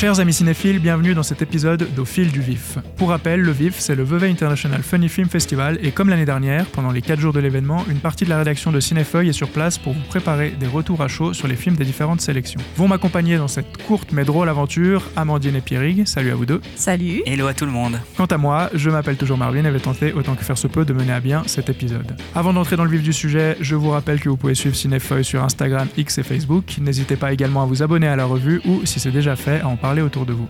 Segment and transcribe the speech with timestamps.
[0.00, 2.78] Chers amis cinéphiles, bienvenue dans cet épisode d'Au fil du vif.
[2.96, 6.64] Pour rappel, le VIF, c'est le Vevey International Funny Film Festival et comme l'année dernière,
[6.64, 9.50] pendant les 4 jours de l'événement, une partie de la rédaction de Cinéfeuille est sur
[9.50, 12.62] place pour vous préparer des retours à chaud sur les films des différentes sélections.
[12.78, 16.06] Vont m'accompagner dans cette courte mais drôle aventure Amandine et Pierrig.
[16.06, 16.62] Salut à vous deux.
[16.76, 17.20] Salut.
[17.26, 18.00] Hello à tout le monde.
[18.16, 20.86] Quant à moi, je m'appelle toujours Marvin et vais tenter autant que faire se peut
[20.86, 22.16] de mener à bien cet épisode.
[22.34, 25.26] Avant d'entrer dans le vif du sujet, je vous rappelle que vous pouvez suivre Cinéfeuille
[25.26, 26.78] sur Instagram, X et Facebook.
[26.80, 29.68] N'hésitez pas également à vous abonner à la revue ou, si c'est déjà fait, à
[29.68, 30.46] en parler autour de vous.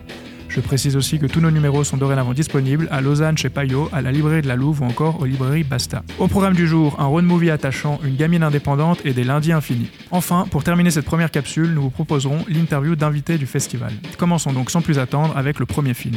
[0.50, 4.02] Je précise aussi que tous nos numéros sont dorénavant disponibles à Lausanne chez Payot, à
[4.02, 6.02] la librairie de la Louve ou encore aux librairies Basta.
[6.18, 9.88] Au programme du jour, un road movie attachant, une gamine indépendante et des lundis infinis.
[10.10, 13.92] Enfin, pour terminer cette première capsule, nous vous proposerons l'interview d'invités du festival.
[14.18, 16.16] Commençons donc sans plus attendre avec le premier film.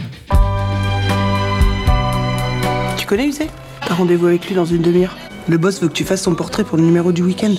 [2.97, 3.47] Tu connais Usé
[3.87, 5.15] T'as rendez-vous avec lui dans une demi-heure.
[5.47, 7.53] Le boss veut que tu fasses son portrait pour le numéro du week-end.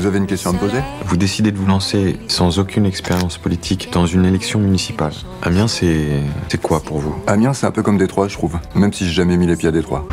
[0.00, 3.36] Vous avez une question à me poser Vous décidez de vous lancer sans aucune expérience
[3.36, 5.12] politique dans une élection municipale.
[5.42, 6.22] Amiens, c'est.
[6.48, 7.14] c'est quoi pour vous?
[7.26, 8.58] Amiens, c'est un peu comme Détroit, je trouve.
[8.74, 10.08] Même si j'ai jamais mis les pieds à Détroit.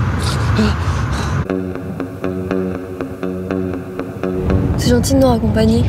[4.78, 5.86] C'est gentil de nous raccompagner.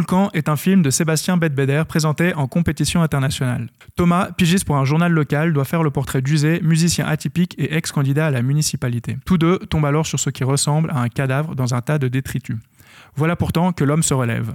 [0.00, 3.68] Camp est un film de Sébastien Bedbeder présenté en compétition internationale.
[3.94, 8.26] Thomas, pigiste pour un journal local, doit faire le portrait d'Uzé, musicien atypique et ex-candidat
[8.26, 9.18] à la municipalité.
[9.26, 12.08] Tous deux tombent alors sur ce qui ressemble à un cadavre dans un tas de
[12.08, 12.56] détritus.
[13.16, 14.52] Voilà pourtant que l'homme se relève.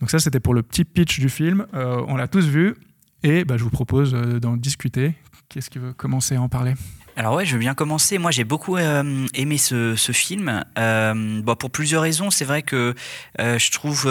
[0.00, 2.74] Donc ça c'était pour le petit pitch du film, Euh, on l'a tous vu
[3.22, 5.14] et bah, je vous propose euh, d'en discuter.
[5.48, 6.74] Qu'est-ce qui veut commencer à en parler?
[7.14, 8.16] Alors ouais, je veux bien commencer.
[8.16, 10.64] Moi, j'ai beaucoup euh, aimé ce, film.
[10.78, 12.30] Euh, pour plusieurs raisons.
[12.30, 12.94] C'est vrai que
[13.38, 14.10] euh, je trouve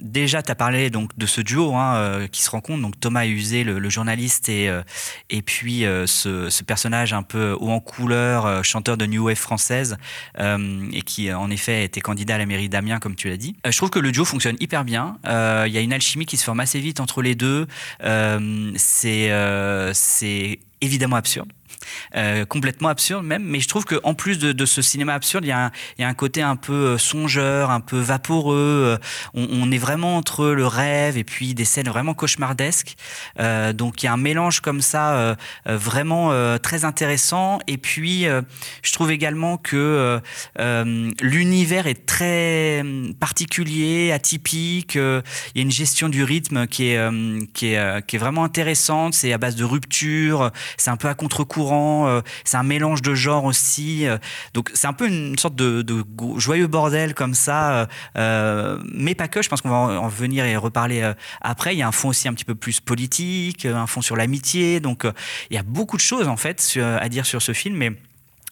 [0.00, 3.64] déjà, tu as parlé donc de ce duo hein, qui se rencontre, donc Thomas Usé,
[3.64, 4.70] le, journaliste, et
[5.30, 9.96] et puis ce, ce personnage un peu haut en couleur, chanteur de New Wave française,
[10.38, 13.56] et qui en effet été candidat à la mairie d'Amiens, comme tu l'as dit.
[13.64, 15.18] Je trouve que le duo fonctionne hyper bien.
[15.24, 17.66] Il y a une alchimie qui se forme assez vite entre les deux.
[18.76, 21.48] C'est c'est évidemment absurde.
[22.16, 25.48] Euh, complètement absurde même, mais je trouve que en plus de, ce cinéma absurde, il
[25.48, 28.98] y, a un, côté un peu euh, songeur, un peu vaporeux.
[28.98, 28.98] euh,
[29.34, 32.96] On, est vraiment entre le rêve et puis des scènes vraiment cauchemardesques.
[33.74, 35.36] Donc il y a un mélange comme ça
[35.66, 37.58] vraiment très intéressant.
[37.66, 40.20] Et puis je trouve également que
[41.20, 44.94] l'univers est très euh, particulier, atypique.
[44.94, 45.22] Il
[45.54, 49.14] y a une gestion du rythme qui est euh, qui est qui est vraiment intéressante.
[49.14, 50.50] C'est à base de rupture.
[50.76, 51.73] C'est un peu à contre-courant.
[51.74, 54.06] Euh, C'est un mélange de genres aussi.
[54.06, 54.18] euh,
[54.54, 55.84] Donc c'est un peu une sorte de,
[56.36, 57.88] joyeux bordel comme ça.
[58.16, 59.42] euh, mais pas que.
[59.42, 61.74] Je pense qu'on va en en venir et reparler après.
[61.74, 64.80] Il y a un fond aussi un petit peu plus politique, un fond sur l'amitié.
[64.80, 65.06] Donc
[65.50, 67.76] il y a beaucoup de choses en fait à dire sur ce film.
[67.76, 67.92] Mais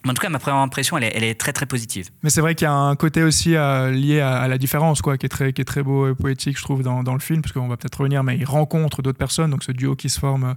[0.08, 2.10] en tout cas, ma première impression, elle est, très très positive.
[2.22, 5.26] Mais c'est vrai qu'il y a un côté aussi lié à, la différence, quoi, qui
[5.26, 8.24] est très, beau et poétique, je trouve, dans, le film, parce qu'on va peut-être revenir,
[8.24, 10.56] mais il rencontre d'autres personnes, donc ce duo qui se forme.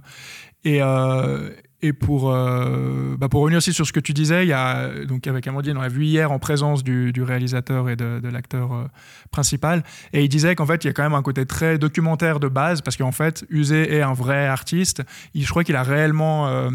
[0.64, 0.80] Et,
[1.82, 5.04] et pour, euh, bah pour revenir aussi sur ce que tu disais, il y a,
[5.04, 8.72] donc avec Amandine, on l'a vu hier en présence du, du réalisateur et de, l'acteur
[8.72, 8.84] euh,
[9.30, 12.40] principal, et il disait qu'en fait, il y a quand même un côté très documentaire
[12.40, 15.02] de base, parce qu'en fait, Usé est un vrai artiste.
[15.34, 16.70] Il, je crois qu'il a réellement euh,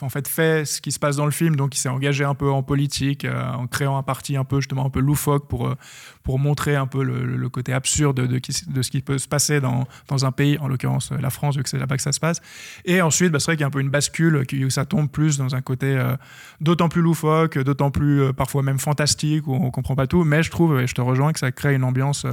[0.00, 2.34] en fait, fait ce qui se passe dans le film, donc il s'est engagé un
[2.34, 5.72] peu en politique, en créant un parti un peu justement un peu loufoque pour,
[6.22, 10.24] pour montrer un peu le, côté absurde de, ce qui peut se passer dans, dans
[10.24, 12.40] un pays, en l'occurrence euh, la France, vu que c'est là-bas que ça se passe.
[12.84, 15.10] Et ensuite, bah, c'est vrai qu'il y a un peu une bascule où ça tombe
[15.10, 16.16] plus dans un côté euh,
[16.60, 20.24] d'autant plus loufoque, d'autant plus euh, parfois même fantastique, où on comprend pas tout.
[20.24, 22.26] Mais je trouve, et je te rejoins, que ça crée une ambiance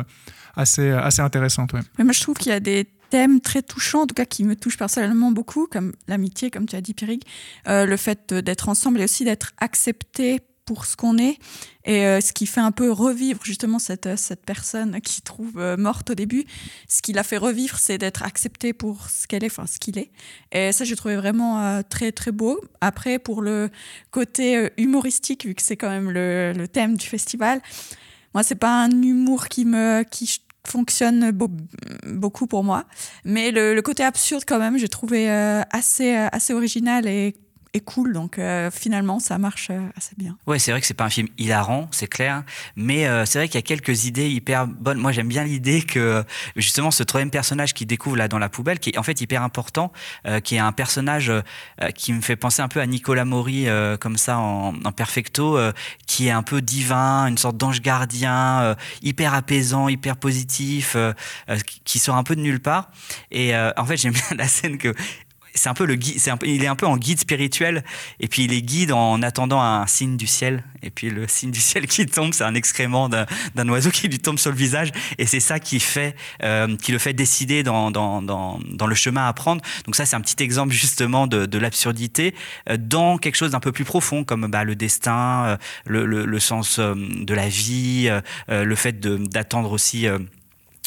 [0.55, 1.73] assez, assez intéressante.
[1.73, 1.81] ouais.
[1.97, 4.43] Mais moi, je trouve qu'il y a des thèmes très touchants, en tout cas qui
[4.43, 7.25] me touchent personnellement beaucoup, comme l'amitié, comme tu as dit, Pierrick,
[7.65, 11.39] le fait d'être ensemble et aussi d'être accepté pour ce qu'on est,
[11.85, 15.77] et euh, ce qui fait un peu revivre justement cette, cette personne qui trouve euh,
[15.77, 16.43] morte au début.
[16.87, 19.97] Ce qui l'a fait revivre, c'est d'être accepté pour ce qu'elle est, enfin ce qu'il
[19.97, 20.11] est.
[20.51, 22.59] Et ça, j'ai trouvé vraiment euh, très très beau.
[22.81, 23.69] Après, pour le
[24.11, 27.61] côté euh, humoristique, vu que c'est quand même le, le thème du festival,
[28.33, 31.49] moi, c'est pas un humour qui me qui fonctionne beau-
[32.05, 32.83] beaucoup pour moi,
[33.23, 37.35] mais le, le côté absurde quand même, j'ai trouvé euh, assez euh, assez original et,
[37.79, 38.13] cool.
[38.13, 40.37] Donc euh, finalement, ça marche euh, assez bien.
[40.47, 42.43] Ouais, c'est vrai que c'est pas un film hilarant, c'est clair,
[42.75, 44.97] mais euh, c'est vrai qu'il y a quelques idées hyper bonnes.
[44.99, 46.23] Moi, j'aime bien l'idée que
[46.55, 49.43] justement ce troisième personnage qui découvre là dans la poubelle, qui est en fait hyper
[49.43, 49.91] important,
[50.43, 51.31] qui est un personnage
[51.95, 53.67] qui me fait penser un peu à Nicolas Maury
[53.99, 55.57] comme ça en, en perfecto,
[56.05, 60.95] qui est un peu divin, une sorte d'ange gardien, hyper apaisant, hyper positif,
[61.85, 62.89] qui- sort un peu de nulle part.
[63.31, 64.93] Et en fait, j'aime bien la scène que
[65.57, 67.83] c'est un peu le guide, c'est il est un peu en guide spirituel
[68.19, 71.51] et puis il est guide en attendant un signe du ciel et puis le signe
[71.51, 74.91] du ciel qui tombe, c'est un excrément d'un, oiseau qui lui tombe sur le visage
[75.17, 78.95] et c'est ça qui fait, euh, qui le fait décider dans, dans, dans, dans le
[78.95, 79.61] chemin à prendre.
[79.85, 82.35] Donc ça, c'est un petit exemple justement de, de l'absurdité
[82.69, 86.25] euh, dans quelque chose d'un peu plus profond comme bah, le destin, euh, le, le,
[86.25, 88.09] le sens euh, de la vie,
[88.47, 90.07] le fait d'attendre aussi.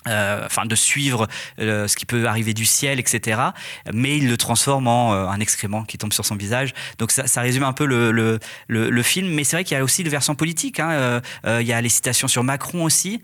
[0.08, 3.38] Euh, enfin de suivre euh, ce qui peut arriver du ciel, etc.
[3.92, 6.72] Mais il le transforme en euh, un excrément qui tombe sur son visage.
[6.96, 9.28] Donc ça, résume un peu le, film.
[9.34, 10.80] Mais c'est vrai qu'il y a aussi le versant politique.
[10.80, 11.20] Hein.
[11.44, 13.20] Il y a les citations sur Macron aussi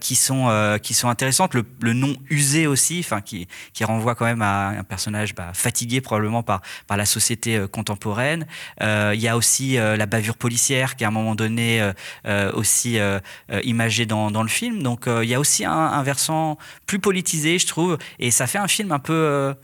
[0.00, 1.54] qui sont qui sont intéressantes.
[1.54, 6.00] Le, nom usé aussi, enfin qui qui renvoie quand même à un personnage bah, fatigué
[6.00, 8.46] probablement par par la société contemporaine.
[8.80, 11.90] Il y a aussi la bavure policière qui à un moment donné
[12.54, 12.98] aussi
[13.64, 14.84] imagée dans, dans le film.
[14.84, 18.68] Donc il y a aussi un versant plus politisé, je trouve, et ça fait un
[18.68, 19.54] film un peu euh,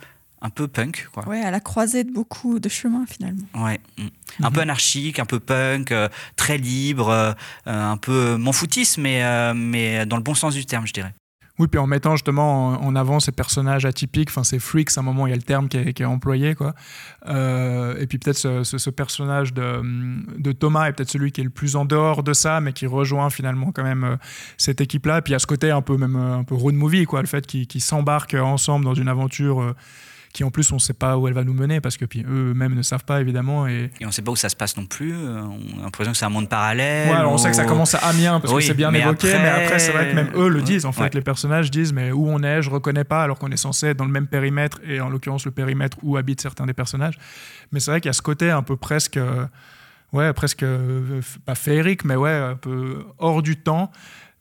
[0.43, 1.27] un peu punk, quoi.
[1.29, 3.47] Ouais, à la croisée de beaucoup de chemins finalement.
[3.55, 3.81] Ouais.
[3.97, 4.09] mm.
[4.45, 7.33] Un peu anarchique, un peu punk, euh, très libre, euh,
[7.65, 11.15] un peu m'en foutiste, mais, euh, mais dans le bon sens du terme, je dirais.
[11.59, 15.03] Oui, puis en mettant justement en, avant ces personnages atypiques, enfin ces freaks, à un
[15.03, 16.75] moment il y a le terme qui est, employé, quoi.
[17.27, 21.77] Euh, et puis peut-être ce, personnage de, Thomas est peut-être celui qui est le plus
[21.77, 24.17] en dehors de ça, mais qui rejoint finalement quand même euh,
[24.57, 25.19] cette équipe-là.
[25.19, 27.29] Et puis a ce côté un peu même euh, un peu road movie, quoi, le
[27.29, 29.75] fait qu'ils s'embarquent ensemble dans une aventure.
[30.33, 32.25] Qui en plus on ne sait pas où elle va nous mener parce que puis
[32.27, 34.77] eux-mêmes ne savent pas évidemment et Et on ne sait pas où ça se passe
[34.79, 35.13] non plus.
[35.15, 35.43] euh,
[35.77, 37.11] On a l'impression que c'est un monde parallèle.
[37.11, 39.01] Ouais, alors on sait que ça commence à Amiens parce Oui, que c'est bien mais
[39.01, 41.11] évoqué, après- mais après c'est vrai que même eux le disent en fait, Ouais.
[41.15, 43.97] les personnages disent mais où on est, je reconnais pas alors qu'on est censé être
[43.99, 47.19] dans le même périmètre et en l'occurrence le périmètre où habitent certains des personnages.
[47.71, 49.47] Mais c'est vrai qu'il y a ce côté un peu presque, euh,
[50.13, 53.91] ouais, presque euh, pas féerique, mais ouais, un peu hors du temps.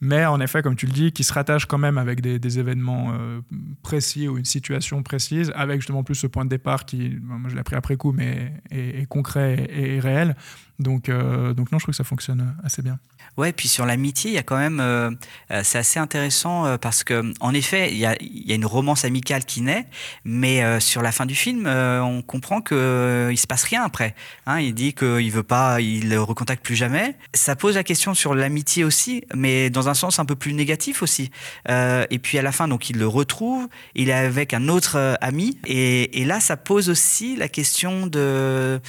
[0.04, 2.58] Mais en effet, comme tu le dis, qui se rattache quand même avec des, des
[2.58, 3.42] événements euh,
[3.84, 7.54] précis ou une situation précise, avec justement plus ce point de départ qui, moi je
[7.54, 10.36] l'ai appris après coup, mais est, est concret et, et réel.
[10.82, 13.00] Donc, euh, donc non, je trouve que ça fonctionne assez bien.
[13.38, 15.10] Ouais, puis sur l'amitié, il y a quand même, euh,
[15.52, 18.16] euh, c'est assez intéressant euh, parce que, en effet, il y a,
[18.54, 19.86] une romance amicale qui naît,
[20.26, 23.64] mais euh, sur la fin du film, euh, on comprend que euh, il se passe
[23.64, 24.16] rien après.
[24.48, 27.16] Hein, il dit qu'il veut pas, il le recontacte plus jamais.
[27.34, 31.02] Ça pose la question sur l'amitié aussi, mais dans un sens un peu plus négatif
[31.02, 31.32] aussi.
[31.70, 34.98] Euh, et puis à la fin, donc il le retrouve, il est avec un autre
[34.98, 38.82] euh, ami, et, et là, ça pose aussi la question de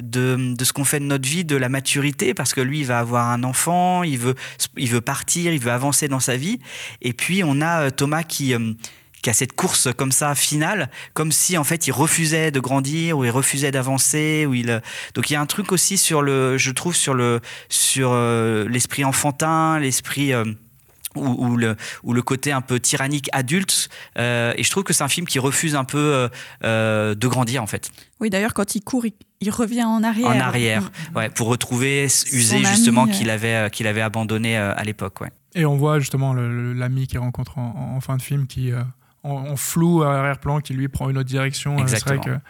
[0.00, 2.86] de, de ce qu'on fait de notre vie, de la maturité, parce que lui, il
[2.86, 4.34] va avoir un enfant, il veut,
[4.76, 6.58] il veut partir, il veut avancer dans sa vie.
[7.02, 8.72] Et puis, on a euh, Thomas qui, euh,
[9.22, 13.18] qui a cette course comme ça finale, comme si en fait il refusait de grandir
[13.18, 14.46] ou il refusait d'avancer.
[14.52, 14.70] Il...
[14.70, 14.80] euh,
[15.14, 19.04] Donc il y a un truc aussi sur le, je trouve, sur le, sur l'esprit
[19.04, 20.32] enfantin, l'esprit.
[21.16, 23.88] Ou, ou le, ou le côté un peu tyrannique adulte.
[24.18, 26.28] Euh, et je trouve que c'est un film qui refuse un peu euh,
[26.64, 27.90] euh, de grandir, en fait.
[28.20, 30.28] Oui, d'ailleurs, quand il court, il, il revient en arrière.
[30.28, 31.16] En arrière, Mm.
[31.16, 35.20] ouais, pour retrouver usé justement qu'il avait, qu'il avait abandonné à l'époque.
[35.20, 35.30] Ouais.
[35.54, 38.82] Et on voit justement l'ami qu'il rencontre en, en fin de film qui, euh,
[39.24, 41.72] en, en flou à arrière-plan, qui lui prend une autre direction.
[41.78, 42.20] C'est vrai Exactement.
[42.36, 42.40] que,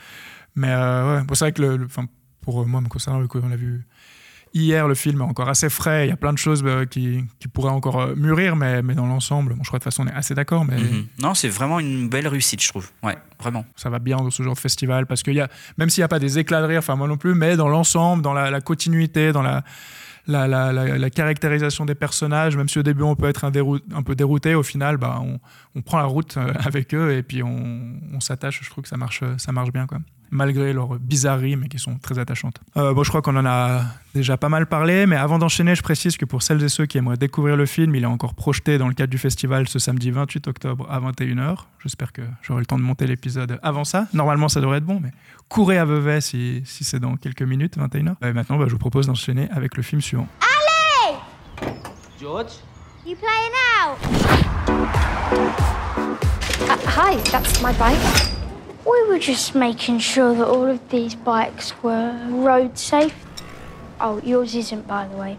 [0.55, 1.89] mais euh, ouais, bon, c'est vrai que le,
[2.43, 3.87] pour moi, me concernant, le coup, on l'a vu
[4.55, 6.07] hier, le film est encore assez frais.
[6.07, 8.95] Il y a plein de choses euh, qui, qui pourraient encore euh, mûrir, mais, mais
[8.95, 11.07] dans l'ensemble, bon, je crois de toute façon on est assez d'accord, mais Mhm.
[11.23, 12.91] Non, c'est vraiment une belle réussite, je trouve.
[13.03, 13.65] Ouais, vraiment.
[13.77, 16.05] ça va bien dans ce genre de festival parce qu'il y a, même s'il n'y
[16.07, 18.51] a pas des éclats de rire, enfin moi non plus, mais dans l'ensemble, dans la,
[18.51, 19.63] la continuité, dans la,
[20.27, 23.51] la, la, la- la caractérisation des personnages, même si au début on peut être un,
[24.03, 25.39] peu dérouté, au final, bah, on,
[25.75, 28.61] on prend la route euh, avec eux et puis on, on s'attache.
[28.63, 29.99] Je trouve que ça marche, ça marche bien, quoi.
[30.31, 32.61] Malgré leurs bizarreries, mais qui sont très attachantes.
[32.77, 33.83] Euh, bon, je crois qu'on en a
[34.15, 36.99] déjà pas mal parlé, mais avant d'enchaîner, je précise que pour celles et ceux qui
[36.99, 40.11] aimeraient découvrir le film, il est encore projeté dans le cadre du festival ce samedi
[40.11, 41.65] 28 octobre à 21h.
[41.83, 44.07] J'espère que j'aurai le temps de monter l'épisode avant ça.
[44.13, 45.11] Normalement, ça devrait être bon, mais
[45.49, 48.15] courez à Vevey si, si c'est dans quelques minutes, 21h.
[48.23, 50.29] Et maintenant, bah, je vous propose d'enchaîner avec le film suivant.
[52.21, 52.53] George?
[53.07, 53.97] You playing out?
[56.69, 58.40] Uh, hi, that's my bike.
[58.91, 63.15] We were just making sure that all of these bikes were road safe.
[64.01, 65.37] Oh, yours isn't, by the way.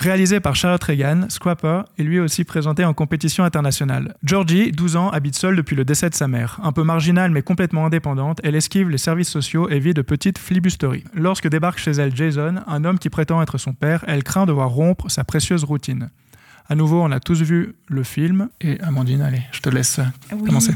[0.00, 4.16] Réalisé par Charlotte Reagan, Scrapper est lui aussi présenté en compétition internationale.
[4.24, 6.58] Georgie, 12 ans, habite seule depuis le décès de sa mère.
[6.64, 10.38] Un peu marginale mais complètement indépendante, elle esquive les services sociaux et vit de petites
[10.38, 11.04] flibusteries.
[11.14, 14.52] Lorsque débarque chez elle Jason, un homme qui prétend être son père, elle craint de
[14.52, 16.08] voir rompre sa précieuse routine.
[16.68, 18.48] À nouveau, on a tous vu le film.
[18.60, 20.00] Et Amandine, allez, je te laisse
[20.32, 20.44] Oui.
[20.44, 20.72] commencer.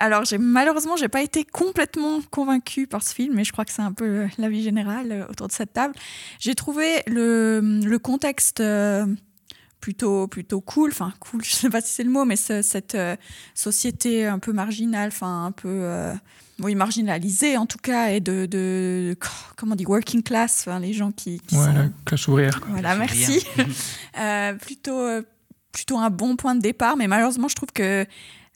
[0.00, 3.72] Alors, j'ai, malheureusement, j'ai pas été complètement convaincue par ce film, mais je crois que
[3.72, 5.94] c'est un peu euh, l'avis général euh, autour de cette table.
[6.38, 9.06] J'ai trouvé le, le contexte euh,
[9.80, 12.96] plutôt plutôt cool enfin cool je sais pas si c'est le mot mais ce- cette
[12.96, 13.14] euh,
[13.54, 16.12] société un peu marginale enfin un peu euh,
[16.60, 19.16] oui marginalisée en tout cas et de, de
[19.56, 22.60] comment on dit working class enfin les gens qui, qui Ouais, sont la classe ouvrière.
[22.60, 22.70] quoi.
[22.72, 23.46] voilà Classe merci
[24.20, 25.22] Euh, plutôt euh,
[25.72, 28.04] plutôt un bon point de départ mais malheureusement je trouve que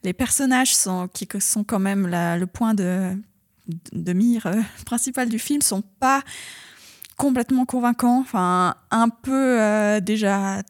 [0.03, 3.15] les personnages sont qui sont quand même la- le point de
[3.93, 6.21] de mire euh, principal du film sont pas
[7.15, 10.61] complètement convaincants enfin un peu euh, déjà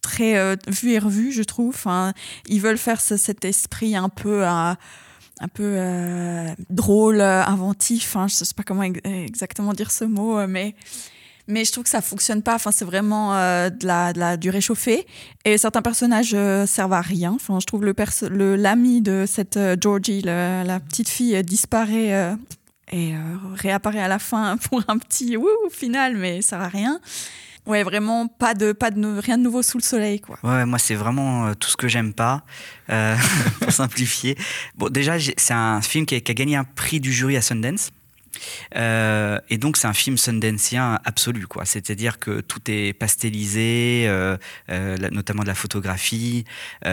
[0.00, 2.14] très euh, vu et revu je trouve enfin
[2.48, 4.72] ils veulent faire ce- cet esprit un peu euh,
[5.40, 10.04] un peu euh, drôle euh, inventif hein, je sais pas comment ex- exactement dire ce
[10.04, 10.74] mot euh, mais
[11.48, 12.54] mais je trouve que ça fonctionne pas.
[12.54, 15.04] Enfin, c'est vraiment de la, du réchauffé.
[15.44, 17.32] Et certains personnages euh, servent à rien.
[17.32, 22.36] Enfin, je trouve le l'ami de cette Georgie, la petite fille, disparaît
[22.92, 23.14] et
[23.56, 27.00] réapparaît à la fin pour un petit wouh final, mais ça sert à rien.
[27.70, 30.36] Ouais, vraiment pas de pas de rien de nouveau sous le soleil, quoi.
[30.42, 32.42] Ouais, moi, c'est vraiment euh, tout ce que j'aime pas,
[32.90, 33.14] euh,
[33.60, 34.36] pour simplifier.
[34.74, 37.92] Bon, déjà, c'est un film qui a gagné un prix du jury à Sundance.
[38.76, 41.64] Euh, et donc c'est un film sundancien absolu, quoi.
[41.64, 44.36] C'est-à-dire que tout est pastelisé, euh,
[44.70, 46.44] euh, notamment de la photographie.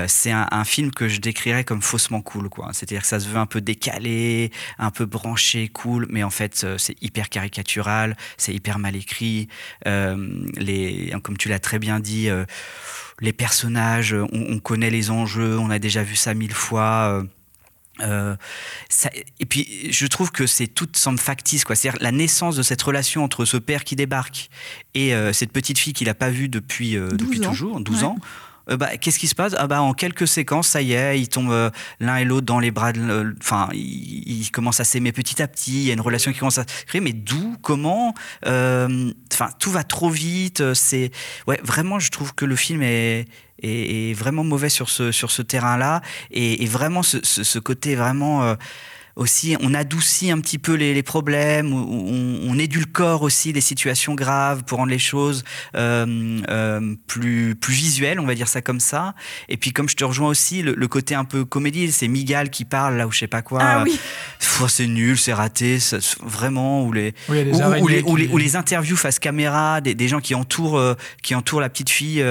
[0.07, 2.69] C'est un, film que je décrirais comme faussement cool, quoi.
[2.73, 6.65] C'est-à-dire que ça se veut un peu décalé, un peu branché, cool, mais en fait
[6.77, 9.47] c'est hyper caricatural, c'est hyper mal écrit.
[9.85, 12.29] Comme tu l'as très bien dit.
[13.19, 17.23] les personnages, on, on connaît les enjeux, on a déjà vu ça mille fois.
[18.01, 18.35] Euh,
[18.89, 21.75] ça- et puis, je trouve que c'est tout semble factice, quoi.
[21.75, 24.49] C'est-à-dire la naissance de cette relation entre ce père qui débarque
[24.93, 27.49] et euh, cette petite fille qu'il n'a pas vue depuis, euh, 12 depuis ans.
[27.49, 28.03] toujours, 12 Ouais.
[28.05, 28.17] ans.
[28.69, 29.55] Euh, bah, qu'est-ce qui se passe?
[29.57, 31.69] Ah bah en quelques séquences, ça y est, ils tombent euh,
[31.99, 32.91] l'un et l'autre dans les bras.
[32.91, 35.73] le- Enfin, ils, commencent à s'aimer petit à petit.
[35.81, 37.01] Il y a une relation qui commence à se créer.
[37.01, 38.13] Mais d'où Comment
[38.45, 40.61] Euh, Enfin, tout va trop vite.
[40.61, 41.11] euh, C'est
[41.47, 43.25] ouais, vraiment, je trouve que le film est
[43.63, 48.43] est, vraiment mauvais sur ce sur ce terrain-là et, vraiment ce, ce, ce côté vraiment
[48.43, 48.55] euh,
[49.17, 51.77] aussi, on adoucit un petit peu les, les problèmes, on,
[52.47, 55.43] on, on édulcore aussi les situations graves pour rendre les choses
[55.75, 59.15] euh, euh, plus, plus visuelles, on va dire ça comme ça.
[59.49, 62.49] Et puis, comme je te rejoins aussi, le, le côté un peu comédie, c'est Migal
[62.49, 63.59] qui parle là ou je sais pas quoi.
[63.61, 63.99] Ah oui.
[64.39, 66.83] Pff, c'est nul, c'est raté, ça- vraiment.
[66.85, 69.95] Ou les, Oui, des ou, les, ou les- qui- ou les interviews face caméra, des,
[69.95, 70.93] des gens qui entourent, euh,
[71.23, 72.23] qui entourent la petite fille.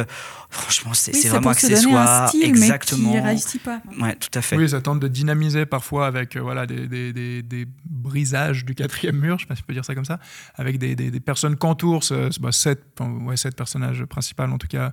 [0.56, 2.28] Franchement, c'est Oui, vraiment donner un accessoire.
[2.28, 3.12] style, Exactement.
[3.12, 3.80] mais qui réussit pas.
[4.00, 4.56] Ouais, tout à fait.
[4.56, 8.75] Oui, ça tente de dynamiser parfois avec euh, voilà, des, des, des, des brisages du
[8.75, 10.18] quatrième mur, je sais pas si on peut dire ça comme ça,
[10.54, 14.58] avec des, des, des personnes qu'entourent ce, ce- bah, sept, ouais, sept personnages principaux en
[14.58, 14.92] tout cas,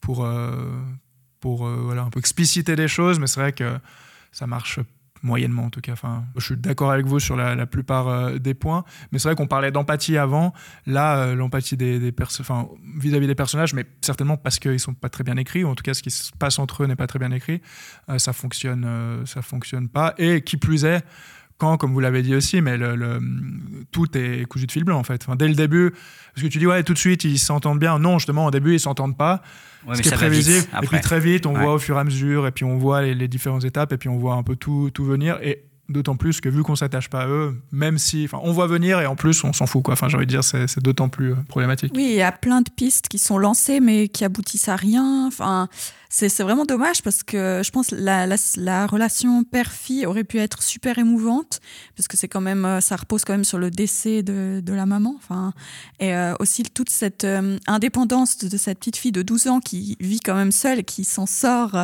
[0.00, 0.52] pour, euh,
[1.40, 3.78] pour euh, voilà, un peu expliciter les choses, mais c'est vrai que
[4.32, 4.78] ça marche
[5.22, 5.92] moyennement en tout cas.
[5.92, 9.36] Enfin, je suis d'accord avec vous sur la, plupart euh, des points, mais c'est vrai
[9.36, 10.52] qu'on parlait d'empathie avant.
[10.86, 15.08] Là, euh, l'empathie des, des enfin, vis-à-vis des personnages, mais certainement parce qu'ils sont pas
[15.08, 17.06] très bien écrits, ou en tout cas ce qui se passe entre eux n'est pas
[17.06, 17.60] très bien écrit,
[18.08, 18.86] euh, ça fonctionne,
[19.26, 20.14] ça fonctionne pas.
[20.18, 21.04] Et qui plus est,
[21.60, 23.20] quand, comme vous l'avez dit aussi, mais le, le-
[23.92, 25.22] tout est cousu de fil blanc en fait.
[25.22, 25.90] Enfin, dès le début,
[26.34, 27.98] parce que tu dis ouais, tout de suite ils s'entendent bien.
[28.00, 29.42] Non, justement, au début ils s'entendent pas.
[29.86, 30.66] Ouais, ce qui est prévisible.
[30.82, 31.62] Et puis très vite, on Ouais.
[31.62, 33.96] voit au fur et à mesure, et puis on voit les, les différentes étapes, et
[33.96, 35.38] puis on voit un peu tout, tout venir.
[35.42, 38.66] Et d'autant plus que vu qu'on s'attache pas à eux, même si, enfin, on voit
[38.68, 39.94] venir et en plus on s'en fout quoi.
[39.94, 41.92] Enfin, j'ai envie de dire, c'est c'est d'autant plus euh, problématique.
[41.96, 45.26] Oui, il y a plein de pistes qui sont lancées mais qui aboutissent à rien.
[45.26, 45.68] Enfin,
[46.12, 50.60] c'est vraiment dommage parce que je pense la, la, la relation père-fille aurait pu être
[50.62, 51.60] super émouvante
[51.96, 54.72] parce que c'est quand même euh, ça repose quand même sur le décès de, de
[54.72, 55.14] la maman.
[55.16, 55.52] Enfin,
[56.00, 59.60] et euh, aussi toute cette euh, indépendance de, de cette petite fille de 12 ans
[59.60, 61.76] qui vit quand même seule qui s'en sort.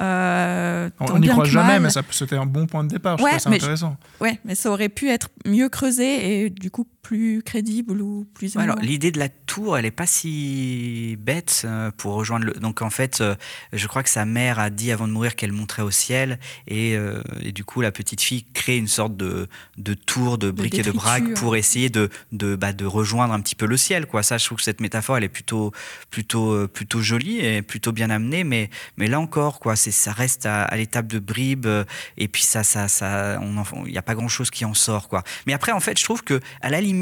[0.00, 1.82] Euh, On n'y croit jamais, mal.
[1.94, 3.16] mais c'était un bon point de départ.
[3.18, 3.96] Je trouve ça mais je- intéressant.
[4.20, 8.56] Ouais, mais ça aurait pu être mieux creusé et du coup plus crédible ou plus
[8.56, 12.52] alors l'idée de la tour, elle est pas si bête euh, pour rejoindre le.
[12.54, 13.36] Donc en fait, euh,
[13.72, 16.96] je crois que sa mère a dit avant de mourir qu'elle monterait au ciel et,
[16.96, 20.78] euh, et du coup la petite fille crée une sorte de, de tour de briques
[20.78, 24.06] et de braques pour essayer de de, bah, de rejoindre un petit peu le ciel.
[24.06, 24.22] Quoi.
[24.22, 25.72] Ça, je trouve que cette métaphore, elle est plutôt
[26.10, 28.44] plutôt plutôt jolie et plutôt bien amenée.
[28.44, 31.68] Mais mais là encore, quoi, c'est ça reste à, à l'étape de bribes
[32.16, 35.08] et puis ça ça ça, on il n'y a pas grand chose qui en sort,
[35.08, 35.22] quoi.
[35.46, 36.93] Mais après, en fait, je trouve que à la limite,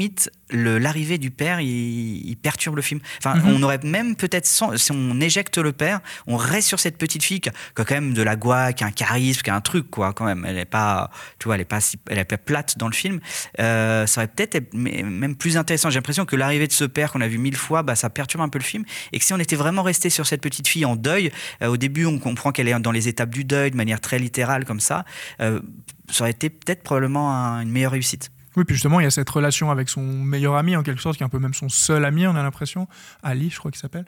[0.49, 1.67] le- l'arrivée du père, il,
[2.29, 2.99] il perturbe le film.
[3.19, 3.55] Enfin, Mhm.
[3.55, 7.39] on aurait même peut-être, si on éjecte le père, on reste sur cette petite fille
[7.41, 9.55] qui a, qui a quand même de la gouaille, qui a un charisme, qui a
[9.55, 10.45] un truc, quoi, quand même.
[10.47, 11.09] Elle est pas,
[11.39, 13.19] tu vois, elle est pas, si- elle est pas plate dans le film.
[13.59, 15.89] Euh, ça aurait peut-être même plus intéressant.
[15.89, 18.43] J'ai l'impression que l'arrivée de ce père qu'on a vu mille fois, bah, ça perturbe
[18.43, 18.83] un peu le film.
[19.11, 21.31] Et que si on était vraiment resté sur cette petite fille en deuil,
[21.61, 24.19] euh, au début, on comprend qu'elle est dans les étapes du deuil de manière très
[24.19, 25.05] littérale, comme ça.
[25.41, 25.59] euh,
[26.11, 28.29] ça aurait été peut-être probablement un- une meilleure réussite.
[28.55, 31.17] Oui, puis justement, il y a cette relation avec son meilleur ami, en quelque sorte,
[31.17, 32.87] qui est un peu même son seul ami, on a l'impression,
[33.23, 34.05] Ali, je crois qu'il s'appelle,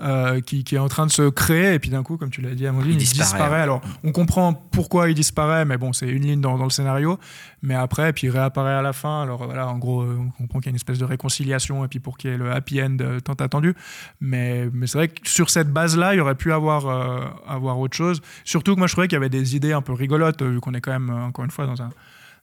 [0.00, 2.42] euh, qui, qui est en train de se créer, et puis d'un coup, comme tu
[2.42, 3.62] l'as dit, Amandine, Il il, disparaît.
[3.62, 7.18] Alors, on comprend pourquoi il disparaît, mais bon, c'est une ligne dans, dans le scénario,
[7.62, 10.58] mais après, puis il réapparaît à la fin, alors voilà, en gros, euh, on comprend
[10.58, 12.82] qu'il y a une espèce de réconciliation, et puis pour qu'il y ait le happy
[12.82, 13.74] end euh, tant attendu,
[14.20, 17.78] mais, mais c'est vrai que sur cette base-là, il y aurait pu avoir, euh, avoir
[17.78, 20.42] autre chose, surtout que moi, je trouvais qu'il y avait des idées un peu rigolotes,
[20.42, 21.90] vu qu'on est quand même, encore une fois, dans un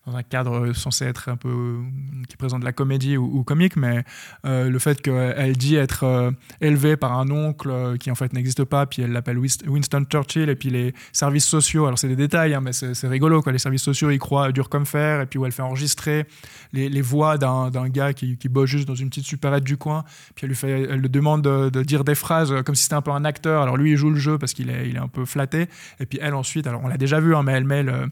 [0.05, 1.81] dans un cadre censé être un peu euh,
[2.27, 4.03] qui présente de la comédie ou, comique, mais
[4.45, 8.33] euh, le fait qu'elle dit être euh, élevée par un oncle euh, qui en fait
[8.33, 12.17] n'existe pas, puis elle l'appelle Winston Churchill, et puis les services sociaux, alors c'est des
[12.17, 13.51] détails, hein, mais c'est rigolo, quoi.
[13.51, 16.25] les services sociaux, ils croient dur comme fer, et puis où elle fait enregistrer
[16.73, 20.03] les, les voix d'un gars qui, qui bosse juste dans une petite supérette du coin,
[20.35, 22.95] puis elle lui, fait, elle lui demande de, dire des phrases euh, comme si c'était
[22.95, 24.99] un peu un acteur, alors lui il joue le jeu parce qu'il est, il est
[24.99, 25.67] un peu flatté,
[25.99, 28.09] et puis elle ensuite, alors on l'a déjà vu, hein, mais elle met le,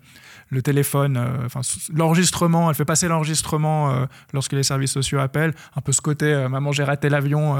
[0.51, 1.48] le téléphone, euh,
[1.93, 6.25] l'enregistrement, elle fait passer l'enregistrement euh, lorsque les services sociaux appellent, un peu ce côté
[6.25, 7.58] euh, maman j'ai raté l'avion,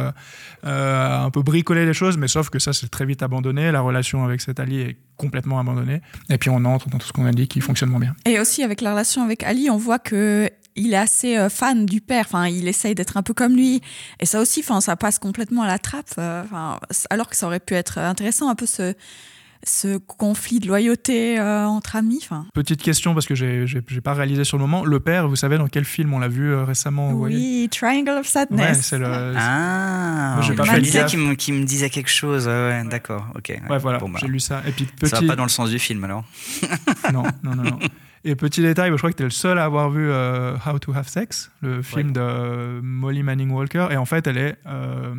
[0.64, 4.26] un peu bricoler les choses, mais sauf que ça c'est très vite abandonné, la relation
[4.26, 7.32] avec cet allié est complètement abandonnée, et puis on entre dans tout ce qu'on a
[7.32, 8.16] dit qui fonctionne moins bien.
[8.26, 12.00] Et aussi avec la relation avec Ali, on voit que il est assez fan du
[12.00, 12.26] père.
[12.26, 13.82] Enfin, il essaye d'être un peu comme lui.
[14.22, 16.18] Et ça aussi, enfin, ça passe complètement à la trappe.
[17.10, 18.94] alors que ça aurait pu être intéressant, un peu ce,
[19.64, 22.28] ce conflit de loyauté euh, entre amis.
[22.54, 23.66] Petite question parce que j'ai
[24.04, 26.52] pas réalisé sur le moment, le père, vous savez dans quel film on l'a vu
[26.52, 28.82] euh, récemment vous voyez oui, Triangle of Ouais, Sadness.
[28.82, 29.34] c'est le.
[29.38, 31.10] Ah, j'ai pas je fait me disais gaffe.
[31.12, 32.48] qu'il me, qu'il me disait quelque chose.
[32.48, 33.54] Ouais, ouais, d'accord, ok.
[33.70, 34.62] Ouais, voilà, Bon, bah, j'ai lu ça.
[34.68, 35.26] Et puis Ça petit.
[35.26, 36.24] va pas dans le sens du film alors.
[37.14, 37.80] non, non, non, non.
[38.24, 40.78] Et petit détail, je crois que tu es le seul à avoir vu euh, How
[40.78, 43.88] to Have Sex, le film de Molly Manning Walker.
[43.90, 45.14] Et en fait, elle est euh,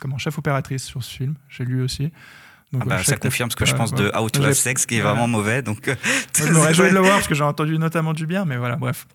[0.00, 1.34] comment, chef opératrice sur ce film.
[1.48, 2.10] J'ai lu aussi.
[2.72, 3.98] Donc, Ah bah, ça confirme ce que je pense ouais.
[3.98, 5.62] de How to Have Sex qui est vraiment mauvais.
[5.62, 5.94] Donc, euh,
[6.38, 8.56] Moi, je me réjouis de le voir parce que j'ai entendu notamment du bien, mais
[8.56, 9.06] voilà, bref.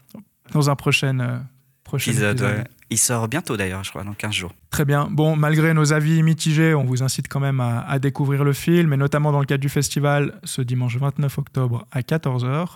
[0.52, 1.38] Dans un prochain, euh,
[1.84, 2.58] prochain épisode, épisode.
[2.58, 2.64] ouais.
[2.90, 4.52] Il sort bientôt d'ailleurs, je crois, dans 15 jours.
[4.70, 5.08] Très bien.
[5.10, 8.94] Bon, malgré nos avis mitigés, on vous incite quand même à, à découvrir le film,
[8.94, 12.68] et notamment dans le cadre du festival ce dimanche 29 octobre à 14h.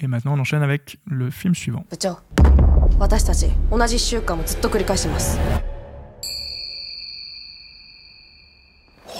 [0.00, 1.84] Et maintenant, on enchaîne avec le film suivant.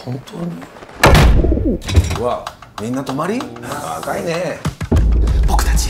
[0.02, 1.78] 本当に
[2.20, 2.46] うわ
[2.82, 4.58] みんな泊まり長いね
[5.48, 5.90] 僕たち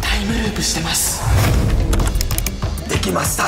[0.00, 1.22] タイムループしてます
[2.88, 3.44] できました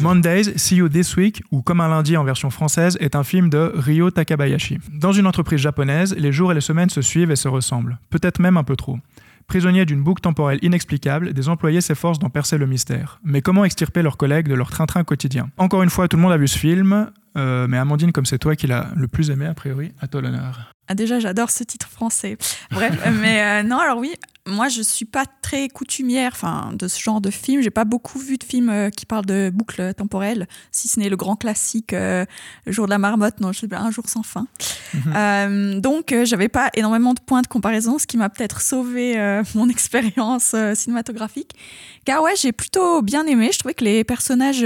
[0.00, 3.50] Mondays, See You This Week, ou Comme un lundi en version française, est un film
[3.50, 4.78] de Ryo Takabayashi.
[4.94, 8.38] Dans une entreprise japonaise, les jours et les semaines se suivent et se ressemblent, peut-être
[8.40, 8.96] même un peu trop.
[9.46, 13.18] Prisonniers d'une boucle temporelle inexplicable, des employés s'efforcent d'en percer le mystère.
[13.24, 16.32] Mais comment extirper leurs collègues de leur train-train quotidien Encore une fois, tout le monde
[16.32, 19.45] a vu ce film, euh, mais Amandine, comme c'est toi qui l'as le plus aimé,
[19.45, 20.73] a priori, à toi l'honneur.
[20.87, 22.37] Ah, déjà, j'adore ce titre français.
[22.71, 24.13] Bref, mais euh, non, alors oui,
[24.45, 27.61] moi, je suis pas très coutumière enfin, de ce genre de film.
[27.61, 31.07] J'ai pas beaucoup vu de films euh, qui parlent de boucle temporelle, si ce n'est
[31.07, 32.25] le grand classique euh,
[32.65, 34.47] Le jour de la marmotte, non, je sais pas, Un jour sans fin.
[35.15, 39.15] Euh, donc, j'avais pas énormément de points de comparaison, ce qui m'a peut-être sauvé
[39.55, 41.55] mon expérience cinématographique.
[42.03, 43.49] Car ouais, j'ai plutôt bien aimé.
[43.53, 44.65] Je trouvais que les personnages,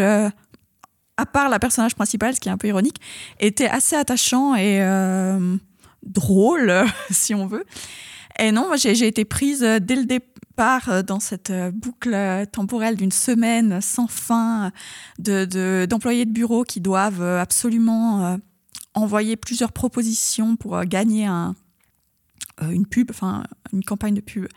[1.18, 3.02] à part la personnage principale, ce qui est un peu ironique,
[3.40, 5.58] étaient assez attachants et euh,
[6.04, 6.74] drôles,
[7.12, 7.66] si on veut.
[8.40, 12.16] Et non, j'ai été prise dès le départ euh, dans cette euh, boucle
[12.52, 14.72] temporelle d'une semaine sans fin
[15.20, 18.38] de- de- d'employés de, bureau qui doivent absolument
[18.94, 21.56] envoyer plusieurs propositions pour gagner un,
[22.72, 24.48] une pub, enfin une campagne de pub.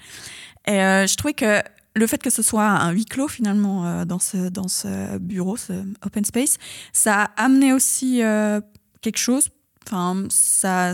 [0.67, 1.63] Et je trouvais que
[1.95, 5.57] le fait que ce soit un huis clos finalement euh, dans, ce, dans ce bureau,
[5.57, 5.73] ce
[6.05, 6.57] open space,
[6.93, 8.61] ça a amené aussi euh,
[9.01, 9.49] quelque chose.
[9.87, 10.93] Enfin, ça,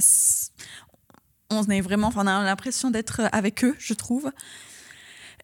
[1.50, 4.30] on est vraiment, on a l'impression d'être avec eux, je trouve.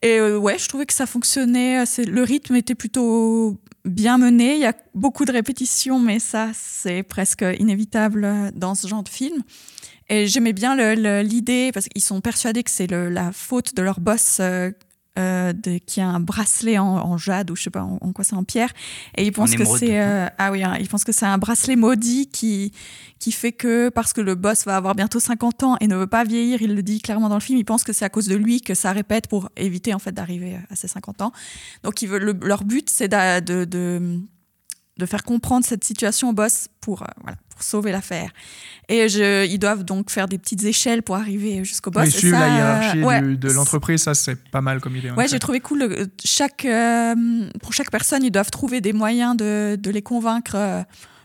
[0.01, 1.85] Et euh, ouais, je trouvais que ça fonctionnait.
[1.99, 4.55] Le rythme était plutôt bien mené.
[4.55, 9.09] Il y a beaucoup de répétitions, mais ça, c'est presque inévitable dans ce genre de
[9.09, 9.43] film.
[10.09, 14.41] Et j'aimais bien l'idée parce qu'ils sont persuadés que c'est la faute de leur boss.
[15.18, 18.12] Euh, de, qui a un bracelet en, en jade ou je sais pas en, en
[18.12, 18.72] quoi c'est en pierre.
[19.16, 21.77] Et ils pensent que c'est euh, ah oui hein, ils pensent que c'est un bracelet
[21.77, 22.72] maudit qui
[23.18, 26.07] qui fait que parce que le boss va avoir bientôt 50 ans et ne veut
[26.07, 28.27] pas vieillir il le dit clairement dans le film ils pensent que c'est à cause
[28.27, 31.33] de lui que ça répète pour éviter en fait d'arriver à ses 50 ans.
[31.83, 34.18] Donc ils veulent, le- leur but c'est d'a- de, de
[34.98, 38.31] de faire comprendre cette situation au boss pour, euh, voilà, pour sauver l'affaire.
[38.88, 42.09] Et je, ils doivent donc faire des petites échelles pour arriver jusqu'au boss.
[42.11, 45.11] Suivent ça, la euh, hiérarchie ouais, de l'entreprise, ça c'est pas mal comme idée.
[45.12, 46.09] Ouais, j'ai trouvé cool.
[46.24, 47.14] Chaque, euh,
[47.62, 50.83] pour chaque personne, ils doivent trouver des moyens de, de les convaincre euh,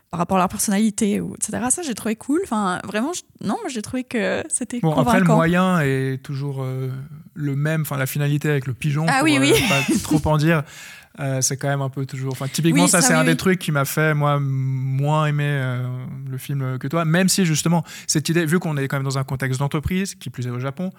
[0.10, 1.62] par rapport à leur personnalité, ou, etc.
[1.69, 2.39] Ça, j'ai trouvé cool.
[2.45, 5.10] Enfin, vraiment, je- non, moi, j'ai trouvé que c'était Bon, convaincant.
[5.10, 6.89] après, le moyen est toujours euh,
[7.34, 9.51] le même, enfin la finalité avec le pigeon, Ah pour oui, euh, oui.
[9.67, 10.63] pas trop en dire.
[11.19, 12.32] Euh, c'est quand même un peu toujours.
[12.32, 15.25] Enfin, typiquement, Oui, ça, ça, c'est oui, un des trucs qui m'a fait, moi, moins
[15.25, 15.88] aimer euh,
[16.30, 17.06] le film que toi.
[17.06, 20.30] Même si, justement, cette idée, vu qu'on est quand même dans un contexte d'entreprise, qui
[20.30, 20.91] plus est au Japon,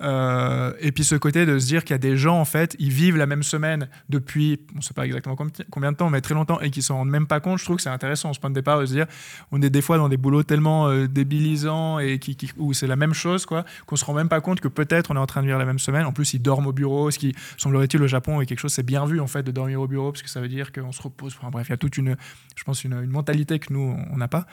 [0.00, 2.74] euh, et puis ce côté de se dire qu'il y a des gens, en fait,
[2.78, 6.10] ils vivent la même semaine depuis, on ne sait pas exactement com- combien de temps,
[6.10, 7.58] mais très longtemps, et qui s'en rendent même pas compte.
[7.58, 9.06] Je trouve que c'est intéressant, ce point de départ, de se dire,
[9.52, 12.96] on est des fois dans des boulots tellement euh, débilisants et qui, où c'est la
[12.96, 15.42] même chose, quoi, qu'on se rend même pas compte que peut-être on est en train
[15.42, 16.06] de vivre la même semaine.
[16.06, 18.82] En plus, ils dorment au bureau, ce qui, semblerait-il, au Japon est quelque chose, c'est
[18.82, 21.02] bien vu, en fait, de dormir au bureau, parce que ça veut dire qu'on se
[21.02, 21.36] repose.
[21.52, 22.16] Bref, il y a toute une,
[22.56, 24.46] je pense, une, mentalité que nous, on n'a pas.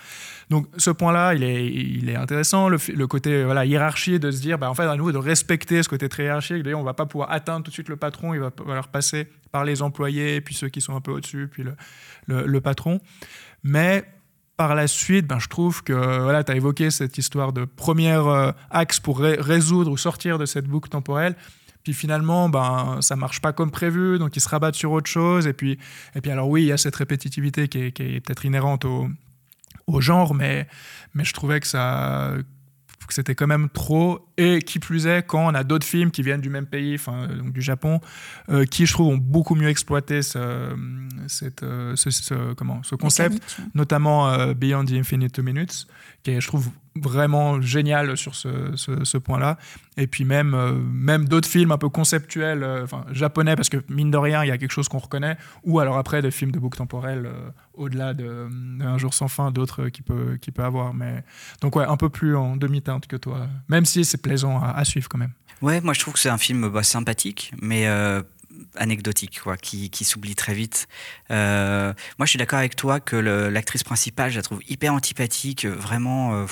[0.50, 2.70] Donc, ce point-là, il est, il est intéressant.
[2.70, 5.82] Le, le côté, voilà, hiérarchie, de se dire, bah, en fait, à nouveau, de respecter
[5.82, 6.62] ce côté très hiérarchique.
[6.62, 9.28] D'ailleurs, on va pas pouvoir atteindre tout de suite le patron, il va falloir passer
[9.52, 11.64] par les employés, puis ceux qui sont un peu au-dessus, puis
[12.28, 13.00] le, patron.
[13.64, 14.04] Mais
[14.58, 18.12] par la suite, ben, je trouve que voilà, tu as évoqué cette histoire de premier
[18.12, 21.36] euh, axe pour ré- résoudre ou sortir de cette boucle temporelle.
[21.84, 25.48] Puis finalement, ben, ça marche pas comme prévu, donc ils se rabattent sur autre chose.
[25.48, 25.80] Et puis,
[26.14, 28.84] et puis alors oui, il y a cette répétitivité qui est, qui est peut-être inhérente
[28.86, 29.08] au,
[29.88, 30.68] au genre, mais,
[31.14, 32.34] mais je trouvais que ça
[33.08, 34.28] que c'était quand même trop.
[34.38, 37.28] Et qui plus est, quand on a d'autres films qui viennent du même pays, enfin
[37.30, 38.00] euh, donc du Japon,
[38.50, 40.76] euh, qui je trouve ont beaucoup mieux exploité ce,
[41.28, 45.86] cette, euh, ce, ce- comment, ce concept, Mécanique, notamment euh, Beyond the Infinite Two Minutes,
[46.24, 49.58] qui est, je trouve, vraiment génial sur ce, ce- point-là.
[49.98, 53.78] Et puis même, euh, même d'autres films un peu conceptuels, euh, enfin japonais, parce que
[53.88, 56.52] mine de rien, il y a quelque chose qu'on reconnaît, ou alors après des films
[56.52, 60.52] de boucle temporelle euh, au-delà de, de Un jour sans fin, d'autres qui peut, qui
[60.52, 60.94] peut avoir.
[60.94, 61.24] Mais...
[61.62, 65.08] Donc ouais, un peu plus en demi-teinte que toi, même si c'est plaisant à, suivre
[65.08, 65.34] quand même.
[65.62, 67.88] Ouais, moi je trouve que c'est un film bah, sympathique, mais
[68.78, 70.88] anecdotique, quoi, qui, qui s'oublie très vite.
[71.30, 75.66] Euh, moi, je suis d'accord avec toi que l'actrice principale, je la trouve hyper antipathique.
[75.66, 76.46] Vraiment, euh,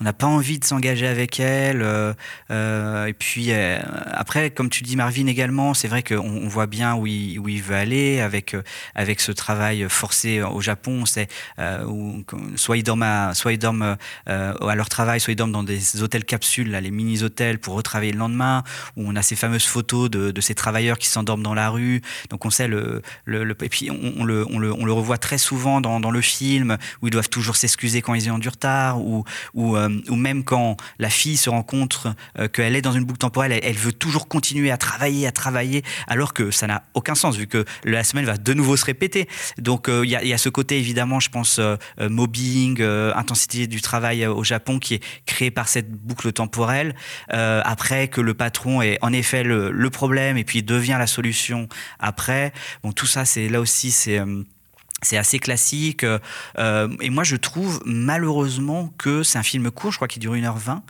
[0.00, 1.82] on n'a pas envie de s'engager avec elle.
[1.82, 6.94] euh, et puis après, comme tu dis, Marvin également, c'est vrai qu'on on voit bien
[6.94, 8.56] où il, où il veut aller avec
[8.94, 11.04] avec ce travail forcé au Japon.
[11.86, 12.24] Où
[12.56, 16.02] soit ils dorment à, soit ils dorment à leur travail, soit ils dorment dans des
[16.02, 18.62] hôtels capsules, là, les mini hôtels pour retravailler le lendemain.
[18.96, 22.00] Où on a ces fameuses photos de, de ces travailleurs qui s'endorment dans la rue.
[22.30, 25.80] Donc on sait le, et puis on, le, on, le, on le revoit très souvent
[25.80, 29.24] dans, le film où ils doivent toujours s'excuser quand ils ont du retard ou,
[29.54, 32.06] ou, euh, ou même quand la fille se rend compte
[32.38, 35.32] euh, qu'elle est dans une boucle temporelle, elle, elle veut toujours continuer à travailler, à
[35.32, 38.84] travailler, alors que ça n'a aucun sens vu que la semaine va de nouveau se
[38.84, 39.28] répéter.
[39.58, 41.60] Donc euh, il y, a, ce côté évidemment, je pense,
[41.98, 46.94] mobbing, intensité du travail au Japon qui est créé par cette boucle temporelle.
[47.28, 51.31] Après que le patron est en effet le, le problème et puis devient la solution
[51.98, 52.52] après.
[52.82, 54.18] Bon, tout ça, c'est là aussi, c'est.
[54.18, 54.42] euh,
[55.04, 56.04] c'est assez classique.
[56.04, 60.34] euh, et moi, je trouve malheureusement que c'est un film court, je crois qu'il dure
[60.36, 60.80] 1h20.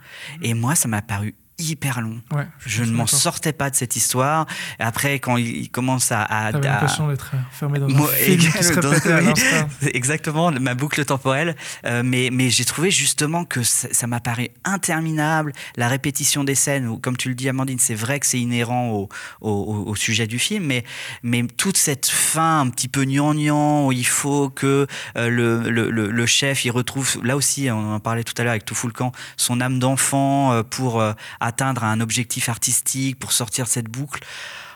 [0.43, 2.21] Et moi, ça m'a paru hyper long.
[2.31, 4.45] Ouais, Je ne m'en sortais pas de cette histoire.
[4.79, 6.21] Et après, quand il, commence à...
[6.23, 9.63] à, T'avais à- l'impression d'être fermé dans un moi, film qui se à
[9.93, 11.55] Exactement, ma boucle temporelle.
[11.85, 15.53] Euh, mais mais j'ai trouvé justement que ça, ça m'a paru interminable.
[15.75, 18.89] La répétition des scènes, où, comme tu le dis, Amandine, c'est vrai que c'est inhérent
[18.91, 19.09] au,
[19.41, 20.83] au, sujet du film, mais,
[21.23, 24.87] mais toute cette fin un petit peu gnangnan, où il faut que
[25.17, 28.43] euh, le, le, le- le chef, il retrouve, là aussi, on en parlait tout à
[28.43, 33.31] l'heure avec tout Camp, son âme d'enfant euh, pour euh, atteindre un objectif artistique, pour
[33.31, 34.21] sortir de cette boucle.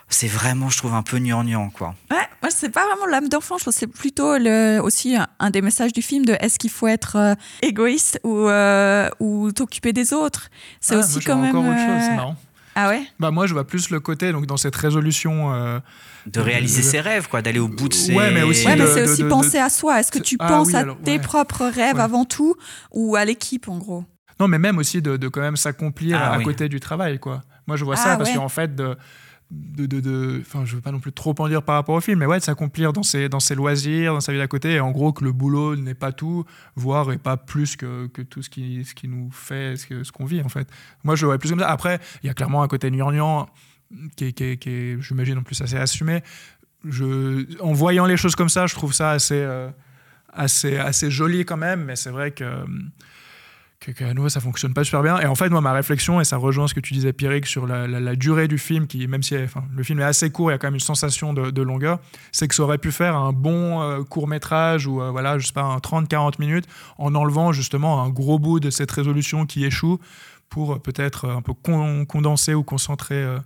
[0.10, 1.93] C'est vraiment, je trouve, un peu gnangnan, quoi.
[2.12, 5.27] Ouais, moi, c'est pas vraiment l'âme d'enfant, je pense que c'est plutôt le, aussi un,
[5.39, 9.51] un des messages du film de est-ce qu'il faut être euh, égoïste ou, euh, ou
[9.51, 10.49] t'occuper des autres.
[10.80, 11.56] C'est Ah, aussi quand même.
[11.56, 12.36] encore autre chose, c'est euh, marrant.
[12.80, 13.01] Ah ouais?
[13.19, 15.80] Bah moi je vois plus le côté donc dans cette résolution euh,
[16.27, 18.13] De réaliser de- ses rêves, quoi, d'aller au bout de ses...
[18.13, 19.99] Ouais, mais aussi Ouais, mais c'est de- aussi de- penser de- à soi.
[19.99, 21.19] Est-ce que tu Ah penses oui, à alors, tes ouais.
[21.19, 22.01] propres rêves Ouais.
[22.03, 22.53] avant tout
[22.91, 24.06] ou à l'équipe en gros?
[24.39, 26.43] Non, mais même aussi de, de quand même s'accomplir Ah à oui.
[26.43, 27.41] côté du travail, quoi.
[27.65, 28.36] Moi, je vois Ah, ça parce ouais.
[28.36, 28.95] qu'en fait, de,
[29.50, 32.26] de, de, je veux pas non plus trop en dire par rapport au film, mais
[32.26, 34.91] ouais, de s'accomplir dans ses, dans ses loisirs, dans sa vie d'à côté, et en
[34.91, 36.43] gros que le boulot n'est pas tout,
[36.76, 40.04] voire et pas plus que, que tout ce qui, ce qui nous fait, ce que-
[40.04, 40.67] ce qu'on vit, en fait.
[41.04, 41.69] Moi, je le vois plus comme ça.
[41.69, 43.47] Après, il y a clairement un côté gnangnan
[44.17, 46.21] qui est, qui est, qui est, j'imagine, en plus assez assumé.
[46.86, 49.69] Je, en voyant les choses comme ça, je trouve ça assez, euh,
[50.32, 52.43] assez, assez joli quand même, mais c'est vrai que
[53.80, 55.20] que, que à nouveau ça fonctionne pas super bien.
[55.20, 57.68] Et en fait moi ma réflexion et ça rejoint ce que tu disais Pierrick sur
[57.68, 60.58] la, durée du film qui même si le film est assez court il y a
[60.58, 62.00] quand même une sensation de, longueur
[62.32, 65.54] c'est que ça aurait pu faire un bon court métrage ou euh, voilà je sais
[65.54, 66.66] pas un 30-40 minutes
[66.98, 70.00] en enlevant justement un gros bout de cette résolution qui échoue
[70.50, 73.40] pour euh, peut-être euh, un peu con- condenser ou concentrer euh,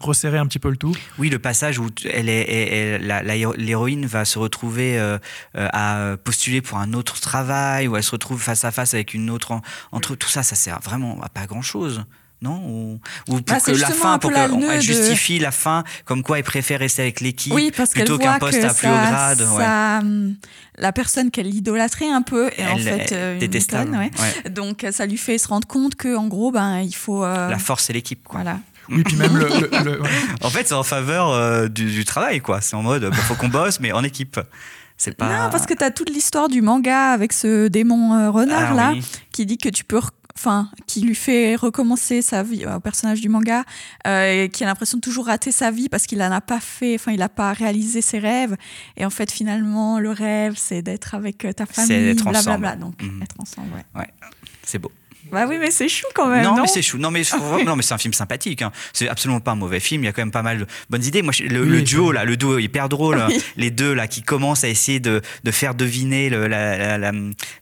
[0.00, 3.06] resserrer un petit peu le tout Oui, le passage où t- elle est, elle- elle-
[3.06, 5.18] la- la héro- l'héroïne va se retrouver euh,
[5.56, 9.14] euh, à postuler pour un autre travail, ou elle se retrouve face à face avec
[9.14, 12.04] une autre en- entre tout ça, ça sert vraiment à pas grand chose.
[12.42, 12.56] non?
[12.64, 16.38] Ou, ou pour Bah, que la fin, pour qu'elle de- justifie la fin, comme quoi
[16.38, 18.92] elle préfère rester avec l'équipe Oui, parce qu'elle plutôt qu'un poste que à plus haut
[18.92, 19.38] grade.
[19.58, 20.36] ça, hum,
[20.78, 24.10] la personne qu'elle idolâtrait un peu est en fait euh, une détestable, conne, ouais.
[24.44, 24.50] ouais.
[24.50, 27.22] Donc ça lui fait se rendre compte que en gros, ben il faut.
[27.24, 28.24] euh, La force, c'est l'équipe.
[28.24, 28.40] quoi.
[28.40, 28.58] Voilà.
[28.90, 29.46] Oui, puis même le.
[29.48, 30.08] le- le- ouais.
[30.42, 32.60] En fait, c'est en faveur euh, du, du travail, quoi.
[32.60, 34.40] C'est en mode, bah, faut qu'on bosse, mais en équipe.
[34.96, 35.26] C'est pas.
[35.44, 38.74] Non, parce que tu as toute l'histoire du manga avec ce démon euh, renard Ah
[38.74, 39.02] là, oui.
[39.32, 40.00] qui dit que tu peux.
[40.36, 43.64] Enfin, qui lui fait recommencer sa vie euh, au personnage du manga,
[44.06, 46.60] euh, et qui a l'impression de toujours rater sa vie parce qu'il n'en a pas
[46.60, 48.56] fait, enfin, il n'a pas réalisé ses rêves.
[48.96, 52.68] Et en fait, finalement, le rêve, c'est d'être avec ta C'est famille, d'être blablabla.
[52.70, 52.80] ensemble.
[52.80, 53.22] Donc, Mhm.
[53.22, 54.00] être ensemble, ouais.
[54.00, 54.08] Ouais,
[54.62, 54.90] c'est beau.
[55.30, 56.42] Bah oui, mais c'est chou quand même.
[56.42, 56.98] non, Non, mais c'est chou.
[56.98, 58.62] Non, mais, je- non, mais c'est un film sympathique.
[58.62, 58.72] hein.
[58.92, 60.02] C'est absolument pas un mauvais film.
[60.02, 61.22] Il y a quand même pas mal de bonnes idées.
[61.22, 63.20] Moi, le, Oui, le c'est duo là, le duo est hyper drôle.
[63.20, 63.28] hein.
[63.30, 63.42] Oui.
[63.56, 67.12] Les deux là qui commencent à essayer de, de faire deviner le, la, la- la-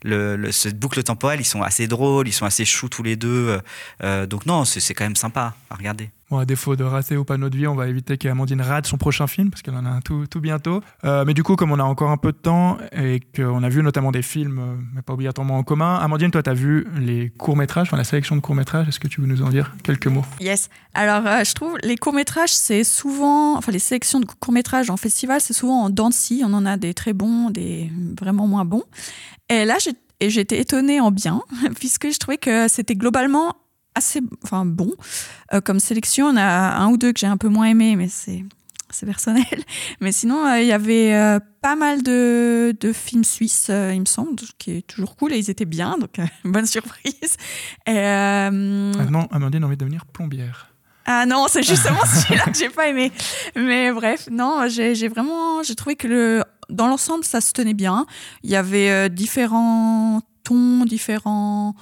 [0.03, 3.15] le- le- cette boucle temporelle, ils sont assez drôles, ils sont assez choux tous les
[3.15, 3.49] deux.
[3.49, 3.59] euh,
[4.03, 6.09] euh, donc non, c'est c'est quand même sympa à regarder.
[6.29, 8.97] Bon, à défaut de rater ou pas notre vie, on va éviter qu'Amandine rate son
[8.97, 10.81] prochain film, parce qu'elle en a un tout, bientôt.
[11.03, 13.69] Euh, mais du coup, comme on a encore un peu de temps et qu'on a
[13.69, 16.85] vu notamment des films, euh, mais pas obligatoirement en commun, Amandine, toi, tu as vu
[16.99, 18.87] les courts-métrages, enfin la sélection de courts-métrages.
[18.87, 20.25] Est-ce que tu veux nous en dire quelques mots?
[20.39, 20.69] Yes.
[20.93, 23.57] Alors, euh, je trouve les courts-métrages, c'est souvent.
[23.57, 26.43] Enfin, les sélections de courts-métrages en festival, c'est souvent en dents de.
[26.45, 28.83] On en a des très bons, des vraiment moins bons.
[29.49, 29.77] Et là,
[30.19, 31.41] et j'étais étonnée en bien,
[31.79, 33.55] puisque je trouvais que c'était globalement
[33.99, 34.91] assez enfin, bon
[35.53, 36.27] euh, comme sélection.
[36.27, 38.43] On a un ou deux que j'ai un peu moins aimé, mais c'est.
[38.91, 39.45] C'est personnel.
[40.01, 43.99] Mais sinon, euh, il y avait euh, pas mal de, de films suisses, euh, il
[43.99, 45.31] me semble, ce qui est toujours cool.
[45.33, 47.37] Et ils étaient bien, donc bonne surprise.
[47.85, 50.73] Et, Ah Non, Amandine a envie de devenir plombière.
[51.05, 53.11] ah non, c'est justement celui-là que j'ai pas aimé.
[53.55, 57.75] Mais bref, non, j'ai j'ai vraiment, j'ai trouvé que le, dans l'ensemble, ça se tenait
[57.75, 58.07] bien.
[58.41, 61.75] Il y avait différents tons, différents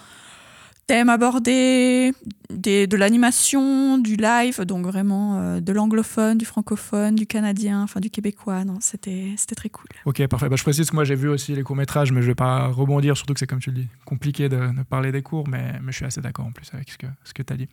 [0.87, 2.13] thèmes abordés,
[2.49, 8.09] de l'animation, du live, donc vraiment euh, de l'anglophone, du francophone, du canadien, enfin du
[8.09, 8.63] québécois.
[8.79, 9.87] C'était c'était très cool.
[10.05, 10.47] Ok, parfait.
[10.47, 13.17] Bah, je précise que moi, j'ai vu aussi les courts-métrages, mais je vais pas rebondir,
[13.17, 16.05] surtout que c'est comme tu le dis, compliqué de, parler des cours, mais, je suis
[16.05, 17.67] assez d'accord en plus avec ce que, tu as dit.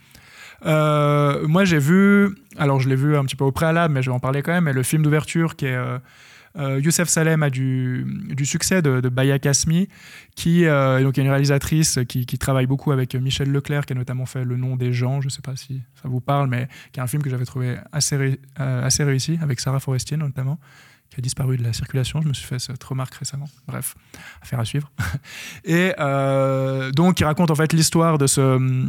[0.66, 4.10] Euh, moi, j'ai vu, alors je l'ai vu un petit peu au préalable, mais je
[4.10, 5.74] vais en parler quand même, mais le film d'ouverture qui est.
[5.74, 5.98] euh,
[6.56, 8.06] Youssef Salem a du,
[8.44, 9.88] succès de, de Baya Kasmi,
[10.36, 14.26] qui euh, est donc une réalisatrice qui, travaille beaucoup avec Michel Leclerc, qui a notamment
[14.26, 17.00] fait Le nom des gens, je ne sais pas si ça vous parle, mais qui
[17.00, 20.58] est un film que j'avais trouvé euh, assez réussi, avec Sarah Forestier notamment,
[21.10, 22.20] qui a disparu de la circulation.
[22.22, 23.48] Je me suis fait cette remarque récemment.
[23.66, 23.94] Bref,
[24.42, 24.90] affaire à suivre.
[25.64, 28.88] Et euh, donc, il raconte en fait l'histoire de ce,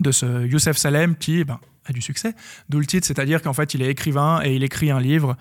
[0.00, 1.60] de ce Youssef Salem qui ben,
[1.92, 2.34] du succès.
[2.68, 5.36] D'où le titre, c'est-à-dire qu'en fait, il est écrivain et il écrit un livre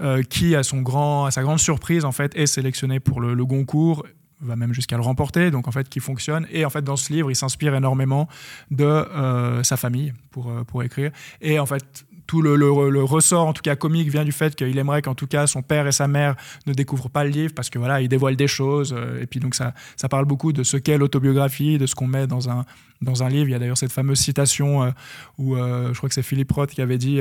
[0.00, 3.34] euh, qui, à, son grand, à sa grande surprise, en fait, est sélectionné pour le,
[3.34, 4.04] le Goncourt
[4.40, 6.46] va même jusqu'à le remporter, donc en fait qui fonctionne.
[6.50, 8.28] Et en fait dans ce livre, il s'inspire énormément
[8.70, 11.10] de euh, sa famille pour, euh, pour écrire.
[11.40, 15.02] Et en fait tout le, ressort, en tout cas comique, vient du fait qu'il aimerait
[15.02, 16.34] qu'en tout cas son père et sa mère
[16.66, 18.94] ne découvrent pas le livre parce que voilà, il dévoile des choses.
[18.96, 22.06] euh, et puis donc ça, ça parle beaucoup de ce qu'est l'autobiographie, de ce qu'on
[22.06, 22.64] met dans un,
[23.00, 23.48] dans un livre.
[23.48, 24.90] Il y a d'ailleurs cette fameuse citation euh,
[25.38, 27.20] où euh, je crois que c'est Philippe Roth qui avait dit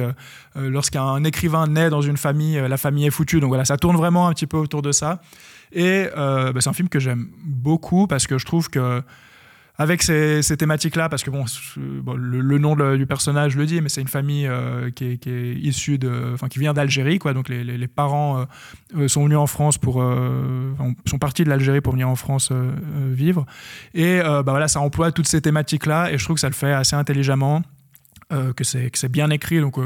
[0.56, 3.40] lorsqu'un écrivain naît dans une famille, la famille est foutue.
[3.40, 5.22] Donc voilà, ça tourne vraiment un petit peu autour de ça.
[5.72, 9.02] Et bah, c'est un film que j'aime beaucoup parce que je trouve que
[9.78, 11.44] avec ces, thématiques-là, parce que bon,
[12.02, 15.98] bon, le, nom du personnage le dit, mais c'est une famille euh, qui, est, issue
[15.98, 17.34] de, enfin qui vient d'Algérie, quoi.
[17.34, 18.46] Donc les, parents euh,
[18.98, 20.74] euh, sont venus en France pour, euh,
[21.06, 23.46] sont partis de l'Algérie pour venir en France euh, euh, vivre.
[23.94, 26.56] Et euh, bah voilà, ça emploie toutes ces thématiques-là, et je trouve que ça le
[26.56, 27.62] fait assez intelligemment,
[28.32, 29.78] euh, que c'est que c'est bien écrit, donc.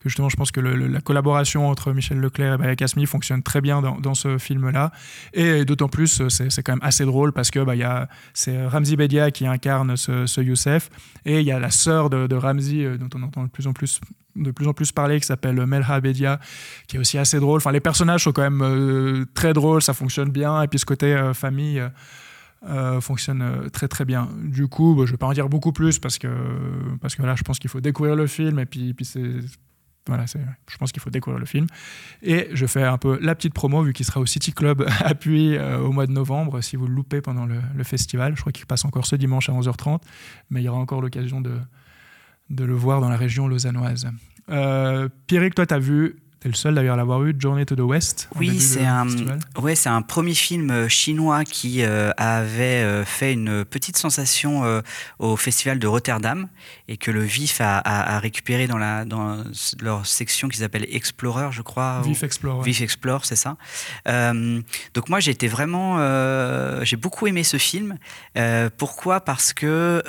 [0.00, 3.60] Euh, justement, je pense que la collaboration entre Michel Leclerc et Baya Kasmi fonctionne très
[3.60, 4.90] bien dans, ce film-là.
[5.32, 9.30] Et d'autant plus, euh, c'est quand même assez drôle parce que bah, c'est Ramzi Bedia
[9.30, 10.90] qui incarne ce, Youssef.
[11.24, 13.66] Et il y a la sœur de, de Ramzi, euh, dont on entend de plus
[13.66, 14.00] en plus
[14.36, 16.38] de plus en plus parler qui s'appelle Melha Bedia
[16.86, 19.92] qui est aussi assez drôle enfin les personnages sont quand même euh, très drôles ça
[19.92, 21.88] fonctionne bien et puis ce côté euh, famille euh,
[22.68, 24.28] euh, fonctionne euh, très très bien.
[24.44, 26.28] Du coup, bah, je vais pas en dire beaucoup plus parce que
[27.00, 29.40] parce que là, je pense qu'il faut découvrir le film et puis, puis c'est
[30.06, 31.66] voilà, je pense qu'il faut découvrir le film.
[32.22, 35.14] Et je fais un peu la petite promo vu qu'il sera au City Club à
[35.14, 38.34] Puy euh, au mois de novembre si vous le loupez pendant le, le festival.
[38.34, 40.00] Je crois qu'il passe encore ce dimanche à 11h30,
[40.50, 41.58] mais il y aura encore l'occasion de,
[42.50, 44.10] de le voir dans la région lausannoise.
[44.50, 47.76] Euh, Pierrick, toi, tu as vu T'es le seul d'ailleurs à l'avoir eu, Journey to
[47.76, 48.30] the West.
[48.36, 49.06] Oui, c'est un,
[49.60, 54.80] ouais, c'est un premier film euh, chinois qui euh, avait euh, fait une petite sensation
[55.18, 56.48] au festival de Rotterdam
[56.88, 59.44] et que le VIF a, récupéré dans, la, dans
[59.82, 62.00] leur section qui s'appelle Explorer, je crois.
[62.02, 62.64] VIF Explorer.
[62.64, 63.56] VIF Explorer, c'est ça.
[64.94, 65.98] donc moi, j'ai été vraiment,
[66.84, 67.98] j'ai beaucoup aimé ce film.
[68.78, 69.20] pourquoi?
[69.20, 70.02] Parce que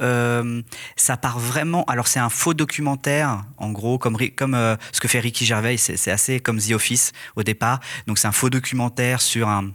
[0.95, 1.83] ça part vraiment.
[1.85, 4.57] Alors c'est un faux documentaire, en gros, comme comme
[4.91, 5.75] ce que fait Ricky Gervais.
[5.77, 7.79] C'est assez comme The Office au départ.
[8.07, 9.71] Donc c'est un faux documentaire sur un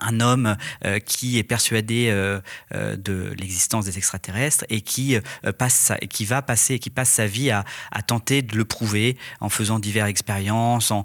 [0.00, 2.40] un homme euh, qui est persuadé euh,
[2.74, 5.16] euh, de l'existence des extraterrestres et qui
[5.58, 7.64] passe qui va passer qui passe sa vie à,
[8.06, 11.04] tenter de le prouver en faisant diverses expériences en,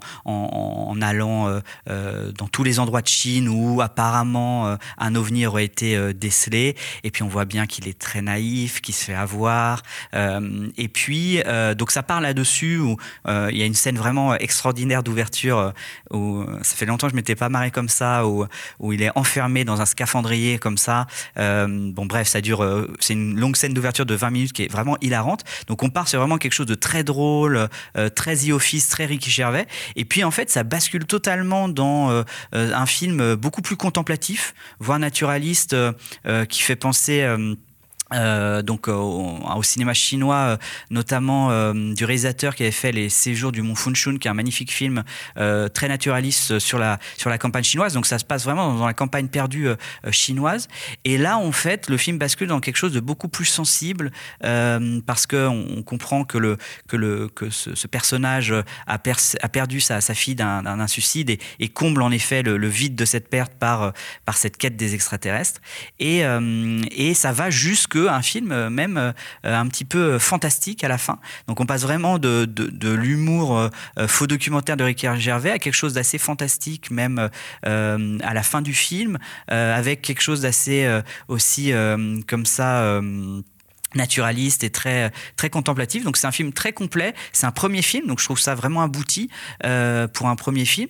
[1.00, 6.76] allant dans tous les endroits de Chine où apparemment un ovni aurait été décelé.
[7.04, 9.82] Et puis on voit bien qu'il est très naïf qu'il se fait avoir.
[10.14, 11.42] Et puis
[11.76, 12.96] donc ça parle là-dessus où
[13.28, 15.72] il y a une scène vraiment extraordinaire d'ouverture
[16.10, 18.46] où ça fait longtemps que je m'étais pas marré comme ça où
[18.80, 21.06] où il est enfermé dans un scaphandrier comme ça.
[21.38, 22.62] Euh, bon, bref, ça dure.
[22.64, 25.44] Euh, c'est une longue scène d'ouverture de 20 minutes qui est vraiment hilarante.
[25.68, 29.06] Donc, on part sur vraiment quelque chose de très drôle, euh, très The Office, très
[29.06, 29.66] Ricky Gervais.
[29.96, 35.76] Et puis, en fait, ça bascule totalement dans un film beaucoup plus contemplatif, voire naturaliste,
[36.48, 37.26] qui fait penser
[38.12, 40.56] euh, donc au, cinéma chinois, euh,
[40.90, 44.34] notamment euh, du réalisateur qui avait fait Les Séjours du Mont Funchun, qui est un
[44.34, 45.04] magnifique film
[45.36, 47.94] très naturaliste sur la sur la campagne chinoise.
[47.94, 49.68] Donc ça se passe vraiment dans la campagne perdue
[50.10, 50.68] chinoise.
[51.04, 55.26] Et là, en fait, le film bascule dans quelque chose de beaucoup plus sensible parce
[55.26, 56.56] que on, comprend que le
[56.88, 58.52] que le que ce, personnage
[58.86, 62.68] a, a perdu sa, sa fille d'un suicide et, et, comble en effet le, le,
[62.68, 63.92] vide de cette perte par
[64.24, 65.60] par cette quête des extraterrestres.
[65.98, 66.22] Et
[66.96, 69.12] et ça va jusque un film euh, même euh,
[69.44, 71.18] un petit peu euh, fantastique à la fin.
[71.46, 73.70] Donc on passe vraiment de, de, l'humour
[74.08, 77.30] faux documentaire de Ricky Gervais à quelque chose d'assez fantastique même
[77.62, 81.72] à la fin du film, avec quelque chose d'assez aussi
[82.26, 83.00] comme ça
[83.94, 86.04] naturaliste et très très contemplatif.
[86.04, 87.14] Donc c'est un film très complet.
[87.32, 90.88] C'est un premier film donc je trouve ça vraiment abouti pour un premier film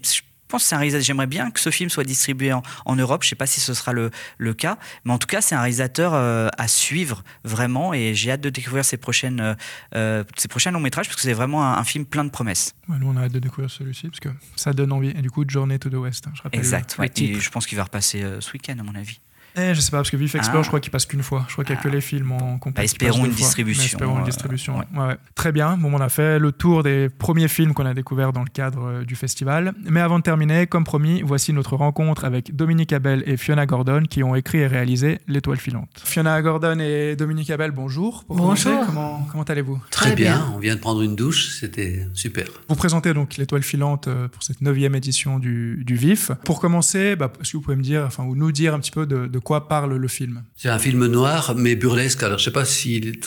[0.51, 1.05] pense que c'est un réalisateur.
[1.05, 3.23] J'aimerais bien que ce film soit distribué en, Europe.
[3.23, 5.55] Je ne sais pas si ce sera le, le, cas, mais en tout cas, c'est
[5.55, 9.55] un réalisateur euh, à suivre vraiment, et j'ai hâte de découvrir ses prochaines, euh,
[9.95, 12.75] euh, ses prochains longs métrages parce que c'est vraiment un, film plein de promesses.
[12.89, 15.11] nous, on a hâte de découvrir celui-ci parce que ça donne envie.
[15.11, 16.27] Et du coup, Journey to the West.
[16.27, 16.97] Hein, je rappelle exact.
[17.17, 19.21] et je pense qu'il va repasser ce week-end, à mon avis.
[19.57, 20.63] Eh, je sais pas, parce que Vif Explore, ah.
[20.63, 21.45] je crois qu'il passe qu'une fois.
[21.49, 21.93] Je crois qu'il n'y a que ah.
[21.93, 22.73] les films en compétition.
[22.73, 23.85] Bah, espérons une distribution.
[23.85, 24.79] espérons une distribution.
[24.79, 25.17] Ouais.
[25.35, 25.77] Très bien.
[25.77, 28.85] Bon, on a fait le tour des premiers films qu'on a découverts dans le cadre
[28.85, 29.75] euh, du festival.
[29.85, 34.05] Mais avant de terminer, comme promis, voici notre rencontre avec Dominique Abel et Fiona Gordon
[34.09, 35.89] qui ont écrit et réalisé L'Étoile filante.
[36.05, 38.25] Fiona Gordon et Dominique Abel, bonjour.
[38.29, 38.87] bonjour.
[38.87, 39.81] comment, comment allez-vous?
[39.91, 40.53] Très, bien.
[40.55, 42.47] On vient de prendre une douche, c'était super.
[42.69, 46.31] Vous présentez donc L'Étoile filante euh, pour cette neuvième édition du, du VIF.
[46.45, 48.91] Pour commencer, bah, est-ce que vous pouvez me dire, enfin, ou nous dire un petit
[48.91, 52.22] peu de, de quoi parle le film c'est un film noir, mais burlesque.
[52.22, 53.18] Alors, je sais pas s'il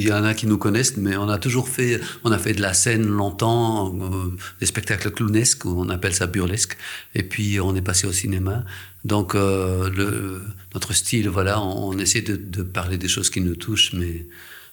[0.00, 2.62] y en a qui nous connaissent, mais on a toujours fait, on a fait de
[2.62, 6.76] la scène longtemps, euh, des spectacles clownesques, on appelle ça burlesque.
[7.16, 8.64] Et puis, on est passé au cinéma.
[9.04, 10.38] Donc, euh,
[10.74, 14.26] notre style, voilà, on, essaie de, de, parler des choses qui nous touchent, mais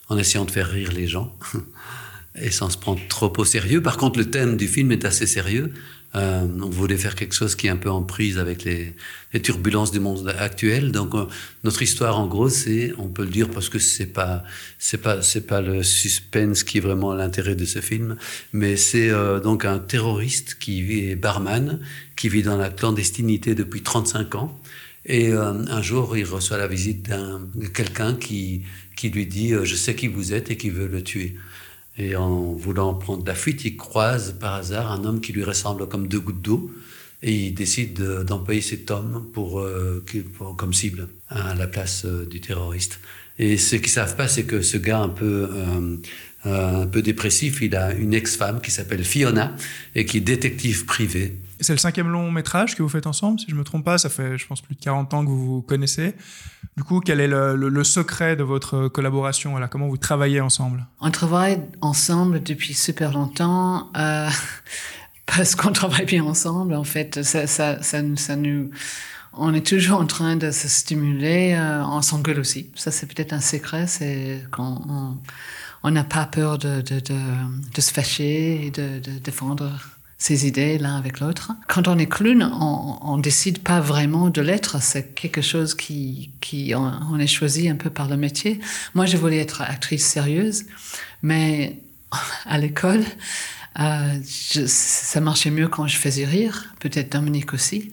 [0.08, 1.36] en essayant de faire rire les gens.
[2.40, 3.82] et sans se prendre trop au sérieux.
[3.82, 5.72] Par contre, le thème du film est assez sérieux.
[6.16, 8.94] Euh, on voulait faire quelque chose qui est un peu en prise avec les,
[9.42, 10.92] turbulences du monde actuel.
[10.92, 11.26] Donc euh,
[11.64, 14.44] notre histoire, en gros, c'est, on peut le dire parce que c'est pas,
[14.78, 18.16] c'est pas, c'est pas le suspense qui est vraiment l'intérêt de ce film,
[18.52, 21.80] mais c'est euh, donc un terroriste qui vit barman,
[22.16, 24.60] qui vit dans la clandestinité depuis 35 ans.
[25.06, 28.62] Et un jour, il reçoit la visite d'un quelqu'un qui
[28.96, 31.36] qui lui dit je sais qui vous êtes et qui veut le tuer.
[31.96, 35.86] Et en voulant prendre la fuite, il croise par hasard un homme qui lui ressemble
[35.88, 36.70] comme deux gouttes d'eau.
[37.22, 40.04] Et il décide d'employer cet homme pour, euh,
[40.56, 43.00] comme cible à la place euh, du terroriste.
[43.38, 45.96] Et ce qu'ils savent pas, c'est que ce gars un peu, euh,
[46.44, 49.56] un peu dépressif, il a une ex-femme qui s'appelle Fiona
[49.94, 51.32] et qui est détective privé.
[51.60, 53.98] C'est le cinquième long métrage que vous faites ensemble, si je ne me trompe pas.
[53.98, 56.14] Ça fait, je pense, plus de 40 ans que vous vous connaissez.
[56.76, 60.86] Du coup, quel est le, secret de votre collaboration Comment vous travaillez ensemble?
[61.00, 63.90] On travaille ensemble depuis super longtemps.
[63.96, 64.28] Euh,
[65.26, 67.22] parce qu'on travaille bien ensemble, en fait.
[67.22, 68.70] Ça, ça, nous,
[69.32, 71.54] on est toujours en train de se stimuler.
[71.54, 72.70] Euh, on s'engueule aussi.
[72.74, 73.86] Ça, c'est peut-être un secret.
[73.86, 75.16] C'est quand
[75.84, 76.82] on n'a pas peur de,
[77.78, 79.70] se fâcher et de défendre
[80.24, 81.52] ses idées l'un avec l'autre.
[81.68, 84.80] Quand on est clown, on, on décide pas vraiment de l'être.
[84.80, 86.30] C'est quelque chose qui,
[86.74, 88.58] on, est choisi un peu par le métier.
[88.94, 90.64] Moi, je voulais être actrice sérieuse,
[91.22, 91.78] mais
[92.46, 93.04] à l'école,
[93.80, 97.90] Euh, ça marchait mieux quand je faisais rire, peut-être Dominique aussi.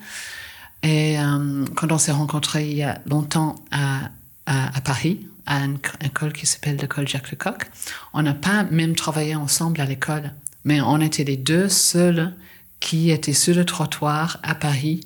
[0.83, 4.11] Et euh, quand on s'est rencontrés il y a longtemps à,
[4.45, 7.71] à Paris, à une école qui s'appelle l'école Jacques Lecoq,
[8.13, 10.31] on n'a pas même travaillé ensemble à l'école,
[10.63, 12.33] mais on était les deux seuls
[12.79, 15.01] qui étaient sur le trottoir à Paris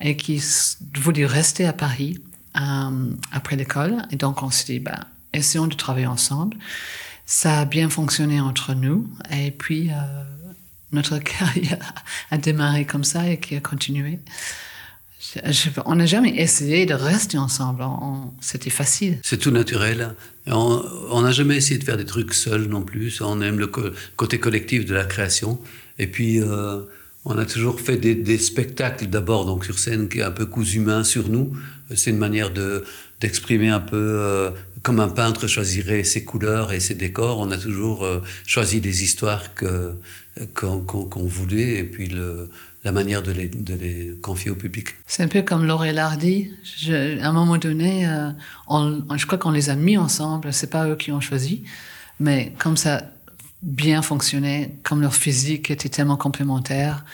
[0.00, 0.42] et qui
[0.94, 2.18] voulaient rester à Paris
[2.56, 4.02] euh, après l'école.
[4.10, 5.00] Et donc on s'est dit, bah,
[5.32, 6.56] essayons de travailler ensemble.
[7.26, 9.08] Ça a bien fonctionné entre nous.
[9.30, 9.94] Et puis, euh,
[10.92, 11.94] notre carrière
[12.30, 14.20] a démarré comme ça et qui a continué.
[15.84, 17.84] On n'a jamais essayé de rester ensemble.
[18.40, 19.18] C'était facile.
[19.22, 20.14] C'est tout naturel.
[20.46, 23.20] On n'a jamais essayé de faire des trucs seuls non plus.
[23.20, 23.66] On aime le
[24.16, 25.58] côté collectif de la création.
[25.98, 26.80] Et puis, euh,
[27.24, 30.76] on a toujours fait des, spectacles d'abord, donc sur scène, qui est un peu cousu
[30.76, 31.52] humain sur nous.
[31.94, 32.84] C'est une manière de
[33.20, 34.50] d'exprimer un peu euh,
[34.82, 37.40] comme un peintre choisirait ses couleurs et ses décors.
[37.40, 39.94] On a toujours euh, choisi des histoires que
[40.54, 42.50] qu'on voulait et puis le,
[42.84, 44.88] la manière de les, de les, confier au public.
[45.06, 46.52] C'est un peu comme Laurel Hardy.
[46.62, 48.30] Je, à un moment donné, euh,
[48.68, 50.52] on, je crois qu'on les a mis ensemble.
[50.52, 51.64] C'est pas eux qui ont choisi,
[52.20, 53.02] mais comme ça
[53.62, 57.04] bien fonctionné, comme leur physique était tellement complémentaire,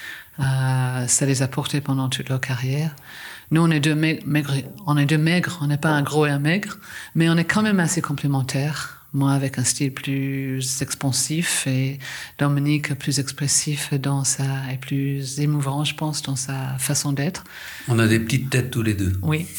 [0.40, 2.94] euh, ça les a portés pendant toute leur carrière.
[3.50, 4.54] Nous, on est deux maigres,
[4.86, 6.78] on est deux maigres, on n'est pas un gros et un maigre,
[7.14, 9.01] mais on est quand même assez complémentaires.
[9.12, 11.98] Moi, avec un style plus expansif et
[12.38, 17.44] Dominique plus expressif dans sa, et plus émouvant, je pense, dans sa façon d'être.
[17.88, 19.12] On a des petites têtes tous les deux.
[19.22, 19.46] Oui.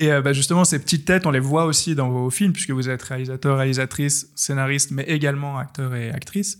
[0.00, 2.70] Et euh, bah, justement, ces petites têtes, on les voit aussi dans vos films, puisque
[2.70, 6.58] vous êtes réalisateur, réalisatrice, scénariste, mais également acteur et actrice.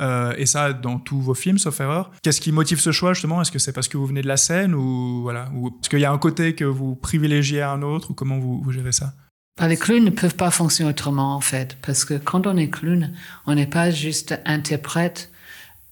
[0.00, 2.10] Euh, et ça, dans tous vos films, sauf erreur.
[2.22, 3.40] Qu'est-ce qui motive ce choix, justement?
[3.40, 6.00] Est-ce que c'est parce que vous venez de la scène ou voilà ou est-ce qu'il
[6.00, 8.92] y a un côté que vous privilégiez à un autre ou comment vous, vous gérez
[8.92, 9.14] ça?
[9.56, 12.70] Bah, les clowns ne peuvent pas fonctionner autrement, en fait, parce que quand on est
[12.70, 13.12] clown,
[13.46, 15.30] on n'est pas juste interprète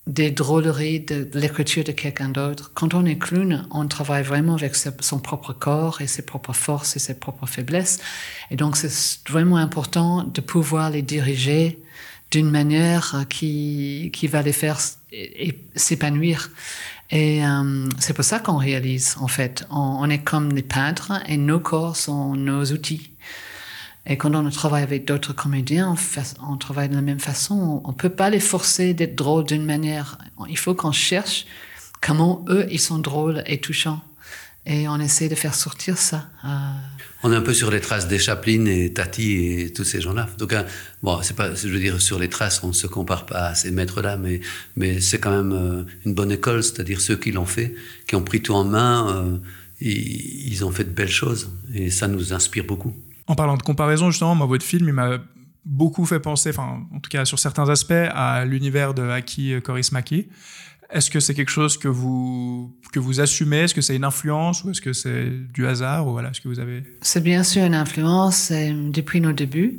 [0.09, 2.73] des drôleries de l'écriture de quelqu'un d'autre.
[2.75, 6.97] Quand on est clown, on travaille vraiment avec son propre corps et ses propres forces
[6.97, 8.01] et ses propres faiblesses.
[8.51, 11.79] Et donc, c'est vraiment important de pouvoir les diriger
[12.33, 14.81] d'une manière qui, qui va les faire
[15.77, 16.51] s'épanouir.
[17.11, 19.65] Et euh, c'est pour ça qu'on réalise, en fait.
[19.71, 23.12] On, on, est comme des peintres et nos corps sont nos outils.
[24.07, 25.95] Et quand on travaille avec d'autres comédiens,
[26.49, 27.81] on, travaille de la même façon.
[27.85, 30.19] On ne peut pas les forcer d'être drôles d'une manière.
[30.49, 31.47] Il faut qu'on cherche
[32.01, 34.01] comment eux, ils sont drôles et touchants.
[34.65, 36.29] Et on essaie de faire sortir ça.
[36.45, 36.49] Euh,
[37.25, 40.29] on est un peu sur les traces des Chaplin et Tati et tous ces gens-là.
[40.39, 40.63] Donc, euh,
[41.03, 43.55] bon, c'est pas, je veux dire, sur les traces, on ne se compare pas à
[43.57, 44.41] ces maîtres-là, mais,
[44.77, 47.75] mais c'est quand même euh, une bonne école, c'est-à-dire ceux qui l'ont fait,
[48.07, 49.41] qui ont pris tout en main,
[49.81, 51.51] ils, ils ont fait de belles choses.
[51.75, 52.95] Et ça nous inspire beaucoup.
[53.27, 55.19] En parlant de comparaison, justement, votre film, il m'a
[55.65, 60.29] beaucoup fait penser, enfin, en tout cas sur certains aspects, à l'univers de Aki Korismaki.
[60.91, 63.61] Est-ce que c'est quelque chose que vous, que vous assumez?
[63.61, 66.07] Est-ce que c'est une influence ou est-ce que c'est du hasard?
[66.07, 69.79] Ou voilà, ce que vous avez C'est bien sûr une influence depuis nos débuts.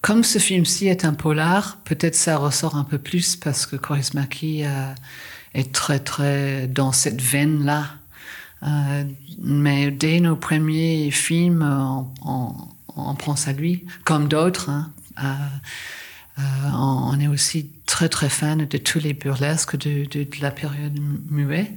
[0.00, 4.64] Comme ce film-ci est un polar, peut-être ça ressort un peu plus parce que Korismaki
[4.64, 4.92] euh,
[5.52, 7.88] est très très dans cette veine-là.
[8.62, 9.04] Euh,
[9.42, 12.54] mais dès nos premiers films, on, on
[13.14, 14.70] pense à lui, comme d'autres.
[14.70, 14.92] Hein.
[15.22, 15.24] Euh,
[16.38, 16.42] euh,
[16.74, 20.06] on, est aussi très très fan de tous les burlesques de,
[20.40, 20.98] la période
[21.30, 21.72] muet.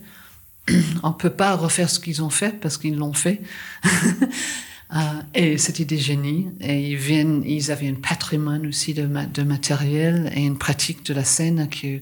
[1.03, 3.41] on peut pas refaire ce qu'ils ont fait parce qu'ils l'ont fait.
[4.91, 6.47] Euh, et c'était des génies.
[6.61, 9.05] Et ils, avaient un patrimoine aussi de,
[9.43, 12.01] matériel et une pratique de la scène que,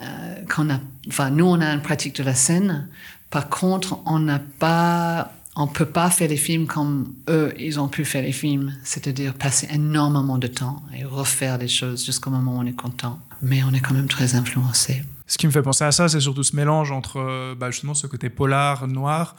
[0.00, 0.80] a.
[1.06, 2.88] Enfin, nous, on a une pratique de la scène.
[3.30, 7.88] Par contre, on n'a pas on peut pas faire les films comme eux, ils ont
[7.88, 12.56] pu faire les films, c'est-à-dire passer énormément de temps et refaire les choses jusqu'au moment
[12.56, 13.18] où on est content.
[13.42, 15.02] Mais on est quand même très influencé.
[15.26, 17.94] Ce qui me fait penser à ça, c'est surtout ce mélange entre euh, bah, justement
[17.94, 19.36] ce côté polar, noir,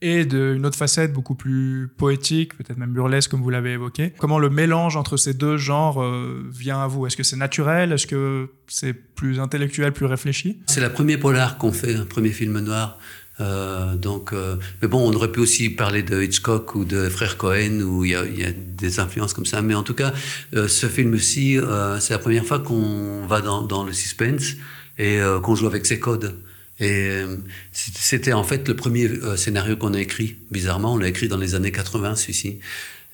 [0.00, 4.12] et d'une autre facette beaucoup plus poétique, peut-être même burlesque comme vous l'avez évoqué.
[4.18, 7.06] Comment le mélange entre ces deux genres euh, vient à vous?
[7.06, 7.92] Est-ce que c'est naturel?
[7.92, 10.58] Est-ce que c'est plus intellectuel, plus réfléchi?
[10.66, 12.98] C'est la première polar qu'on fait, un premier film noir.
[13.42, 17.36] Euh, donc, euh, mais bon, on aurait pu aussi parler de Hitchcock ou de Frère
[17.36, 19.62] Cohen, où il y, a, des influences comme ça.
[19.62, 20.12] Mais en tout cas,
[20.54, 21.58] euh, ce film-ci,
[22.00, 24.54] c'est la première fois qu'on va dans, le suspense
[24.98, 26.34] et qu'on joue avec ses codes.
[26.80, 27.22] Et
[27.72, 30.36] c'était en fait le premier scénario qu'on a écrit.
[30.50, 32.58] Bizarrement, on l'a écrit dans les années 80, celui-ci.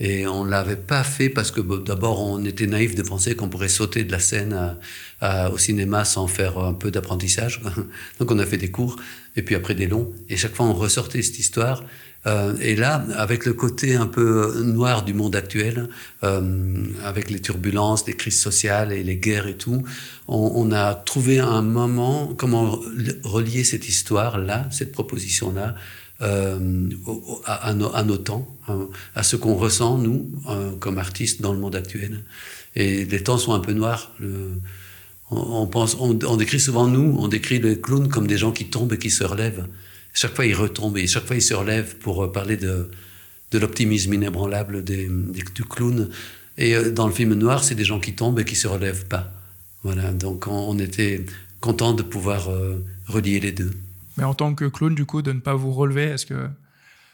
[0.00, 3.48] Et on ne l'avait pas fait parce que d'abord, on était naïf de penser qu'on
[3.48, 4.76] pourrait sauter de la scène
[5.22, 7.60] au cinéma sans faire un peu d'apprentissage.
[8.20, 8.96] Donc on a fait des cours,
[9.36, 10.12] et puis après des longs.
[10.28, 11.82] Et chaque fois, on ressortait cette histoire.
[12.26, 15.88] Euh, et là, avec le côté un peu noir du monde actuel,
[16.24, 19.84] euh, avec les turbulences, les crises sociales et les guerres et tout,
[20.26, 22.80] on, a trouvé un moment comment
[23.22, 25.76] relier cette histoire-là, cette proposition-là,
[26.20, 26.88] euh,
[27.46, 30.30] à, nos, temps, hein, à ce qu'on ressent, nous,
[30.80, 32.24] comme artistes, dans le monde actuel.
[32.74, 34.12] Et les temps sont un peu noirs.
[35.30, 38.92] on, pense, on, décrit souvent nous, on décrit les clowns comme des gens qui tombent
[38.92, 39.66] et qui se relèvent.
[40.20, 42.90] Chaque fois, il retombe et chaque fois, il se relève pour euh, parler de,
[43.52, 46.08] l'optimisme inébranlable du clown.
[46.56, 49.06] Et euh, dans le film noir, c'est des gens qui tombent et qui se relèvent
[49.06, 49.32] pas.
[49.84, 51.24] Voilà, donc on, était
[51.60, 53.70] content de pouvoir euh, relier les deux.
[54.18, 56.48] Mais en tant que clown, du coup, de ne pas vous relever, est-ce que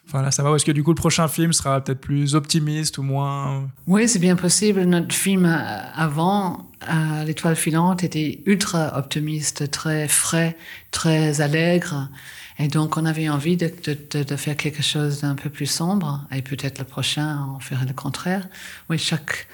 [0.06, 0.54] Enfin là, ça va.
[0.54, 4.18] Est-ce que du coup, le prochain film sera peut-être plus optimiste ou moins Oui, c'est
[4.18, 4.82] bien possible.
[4.82, 6.68] Notre film avant,
[7.24, 10.56] L'étoile filante, était ultra optimiste, très frais,
[10.90, 12.10] très allègre.
[12.58, 16.26] Et donc, on avait envie de, de, de faire quelque chose d'un peu plus sombre.
[16.30, 18.46] Et peut-être le prochain, on ferait le contraire.
[18.90, 19.46] Oui, chaque.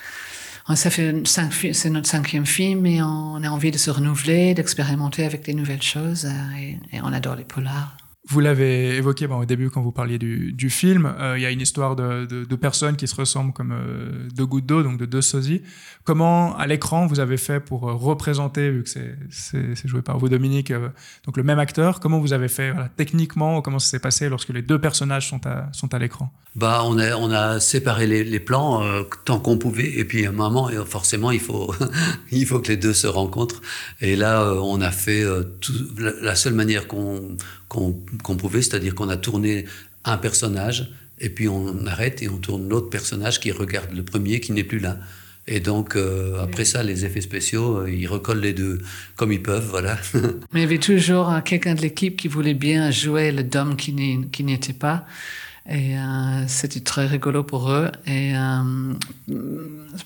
[0.74, 5.24] Ça fait cinq, c'est notre cinquième film et on a envie de se renouveler, d'expérimenter
[5.24, 6.26] avec des nouvelles choses.
[6.58, 7.96] Et, et on adore les polars.
[8.30, 11.12] Vous l'avez évoqué bon, au début quand vous parliez du, film.
[11.18, 14.66] Euh, il y a une histoire de, personnes qui se ressemblent comme euh, deux gouttes
[14.66, 15.62] d'eau, donc de deux sosies.
[16.04, 20.28] Comment, à l'écran, vous avez fait pour euh, représenter, vu que c'est joué par vous,
[20.28, 20.72] Dominique,
[21.24, 24.62] donc le même acteur, comment vous avez fait techniquement, comment ça s'est passé lorsque les
[24.62, 26.32] deux personnages sont à, l'écran?
[26.54, 28.84] Bah, on, a, séparé les, plans
[29.24, 31.74] tant qu'on pouvait, et puis à un moment, forcément, il faut,
[32.30, 33.60] il que les deux se rencontrent.
[34.00, 35.24] Et là, on a fait
[35.98, 37.36] la seule manière qu'on
[37.70, 39.64] qu'on pouvait, c'est-à-dire qu'on a tourné
[40.04, 40.90] un personnage
[41.20, 44.64] et puis on arrête et on tourne l'autre personnage qui regarde le premier qui n'est
[44.64, 44.98] plus là.
[45.46, 48.80] Et donc, euh, après ça, les effets spéciaux, euh, ils recollent les deux
[49.16, 49.98] comme ils peuvent, voilà.
[50.52, 53.76] Mais il y avait toujours euh, quelqu'un de l'équipe qui voulait bien jouer le dôme
[53.76, 55.06] qui n'était pas.
[55.70, 55.94] Et
[56.48, 57.92] c'était très rigolo pour eux.
[58.04, 58.32] Et,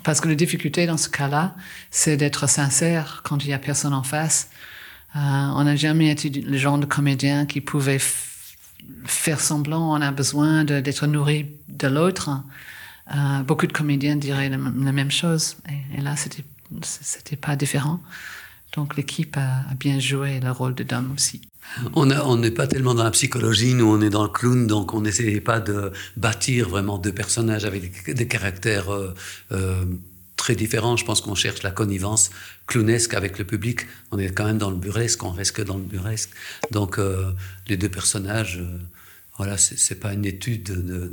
[0.02, 1.54] parce que la difficulté dans ce cas-là,
[1.90, 4.50] c'est d'être sincère quand il y a personne en face.
[5.16, 8.00] Euh, on n'a jamais été le genre de comédien qui pouvait
[9.04, 12.30] faire semblant, on a besoin d'être nourri de l'autre.
[13.14, 15.56] Euh, beaucoup de comédiens diraient la, même chose.
[15.96, 16.44] Et, là, c'était
[16.82, 18.00] c'était pas différent.
[18.74, 21.42] Donc l'équipe a, bien joué le rôle de Dom aussi.
[21.94, 25.00] On n'est pas tellement dans la psychologie, nous on est dans le clown, donc on
[25.00, 29.84] n'essayait pas de bâtir vraiment deux personnages avec des, caractères euh,
[30.44, 30.94] très différent.
[30.98, 32.30] Je pense qu'on cherche la connivence
[32.66, 33.86] clownesque avec le public.
[34.12, 36.30] On est quand même dans le burlesque, on reste que dans le burlesque.
[36.70, 37.32] Donc euh,
[37.66, 38.78] les deux personnages, euh,
[39.38, 40.64] voilà, c'est pas une étude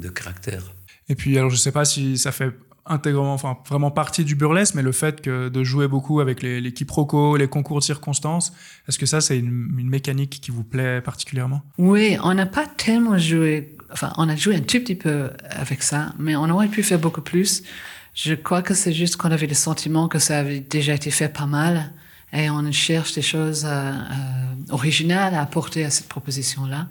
[0.06, 0.64] de, caractère.
[1.08, 2.52] Et puis alors je sais pas si ça fait
[2.86, 6.60] intégralement, enfin vraiment partie du burlesque, mais le fait que de jouer beaucoup avec les,
[6.60, 8.52] les quiproquos, les concours de circonstances,
[8.90, 11.62] est-ce que ça c'est une, une, mécanique qui vous plaît particulièrement?
[11.78, 15.84] Oui, on n'a pas tellement joué, enfin on a joué un tout petit peu avec
[15.84, 17.64] ça, mais on aurait pu faire beaucoup plus.
[18.14, 21.30] Je crois que c'est juste qu'on avait le sentiment que ça avait déjà été fait
[21.30, 21.92] pas mal
[22.34, 23.94] et on cherche des choses euh, euh,
[24.70, 26.88] originales à apporter à cette proposition-là.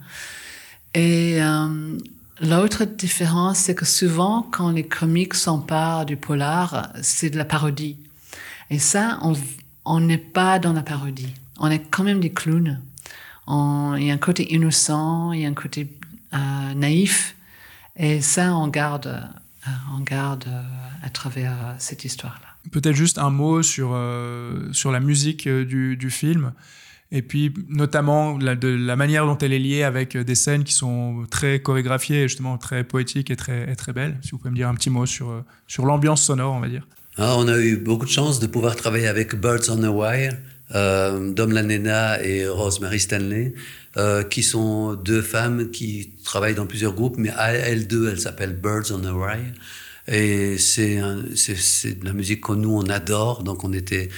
[0.95, 1.99] Et euh,
[2.41, 7.97] l'autre différence, c'est que souvent, quand les comiques s'emparent du polar, c'est de la parodie.
[8.71, 9.19] Et ça,
[9.85, 11.35] on n'est pas dans la parodie.
[11.59, 12.81] On est quand même des clowns.
[13.49, 15.89] il y a un côté innocent, il y a un côté
[16.77, 17.35] naïf.
[17.97, 19.29] Et ça, on garde,
[19.97, 20.45] on garde
[21.03, 22.71] à travers euh, cette histoire-là.
[22.71, 26.53] Peut-être juste un mot sur, euh, sur la musique euh, du, du, film,
[27.11, 30.75] et puis notamment la, de la manière dont elle est liée avec des scènes qui
[30.75, 34.19] sont très chorégraphiées, justement très poétiques et très, très belles.
[34.23, 36.87] Si vous pouvez me dire un petit mot sur, sur l'ambiance sonore, on va dire.
[37.17, 40.37] Ah, on a eu beaucoup de chance de pouvoir travailler avec Birds on a Wire,
[40.75, 43.55] euh, Dom Lanena et Rosemary Stanley,
[43.97, 48.57] euh, qui sont deux femmes qui travaillent dans plusieurs groupes, mais elles deux, elles s'appellent
[48.57, 49.53] Birds on a Wire.
[50.07, 53.43] Et c'est de la musique que nous, on adore.
[53.43, 54.09] Donc on était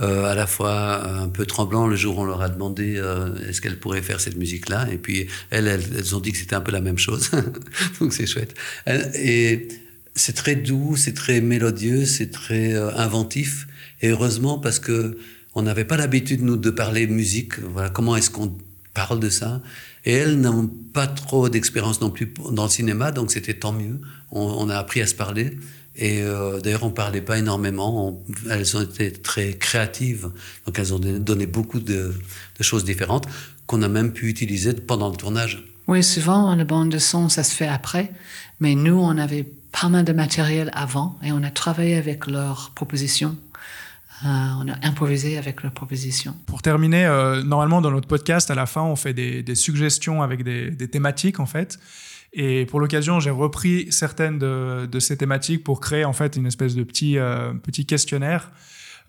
[0.00, 3.32] euh, à la fois un peu tremblant le jour où on leur a demandé euh,
[3.48, 4.88] est-ce qu'elles pourraient faire cette musique-là.
[4.90, 7.30] Et puis elles, elles, ont dit que c'était un peu la même chose.
[8.00, 8.54] donc c'est chouette.
[9.14, 9.68] Et
[10.16, 13.68] c'est très doux, c'est très mélodieux, c'est très inventif.
[14.00, 15.16] Et heureusement parce que
[15.54, 17.60] on n'avait pas l'habitude, nous, de parler musique.
[17.60, 18.56] Voilà, comment est-ce qu'on
[18.94, 19.60] parle de ça
[20.04, 24.00] et elles n'ont pas trop d'expérience non plus dans le cinéma, donc c'était tant mieux.
[24.30, 25.58] On, a appris à se parler.
[25.94, 28.22] Et euh, d'ailleurs, on parlait pas énormément.
[28.50, 30.30] elles ont été très créatives,
[30.66, 32.14] donc elles ont donné beaucoup de,
[32.60, 33.26] choses différentes
[33.66, 35.64] qu'on a même pu utiliser pendant le tournage.
[35.86, 38.12] Oui, souvent, la bande de son, ça se fait après.
[38.60, 42.72] Mais nous, on avait pas mal de matériel avant et on a travaillé avec leurs
[42.74, 43.36] propositions.
[44.24, 44.28] Euh,
[44.60, 46.36] on a improvisé avec leurs propositions.
[46.46, 50.22] Pour terminer, euh, normalement dans notre podcast, à la fin, on fait des, des suggestions
[50.22, 51.78] avec des, des, thématiques en fait.
[52.32, 56.46] Et pour l'occasion, j'ai repris certaines de, de, ces thématiques pour créer en fait une
[56.46, 58.50] espèce de petit, euh, petit questionnaire.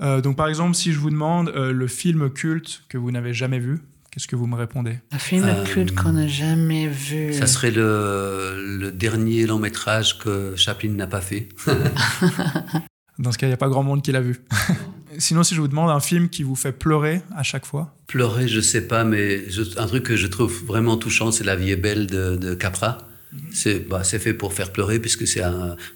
[0.02, 3.34] Euh, donc par exemple, si je vous demande euh, le film culte que vous n'avez
[3.34, 3.80] jamais vu,
[4.12, 5.00] Qu'est-ce que vous me répondez?
[5.12, 7.34] Un film culte qu'on n'a jamais vu.
[7.34, 11.50] Ça serait le, le dernier long métrage que Chaplin n'a pas fait.
[13.20, 14.42] Dans ce cas, il n'y a pas grand monde qui l'a vu.
[15.20, 18.48] Sinon, si je vous demande un film qui vous fait pleurer à chaque fois Pleurer,
[18.48, 21.72] je sais pas, mais je, un truc que je trouve vraiment touchant, c'est La vie
[21.72, 22.98] est belle de, de Capra.
[23.32, 23.42] Mm -hmm.
[23.52, 25.44] C'est bah, fait pour faire pleurer, puisque c'est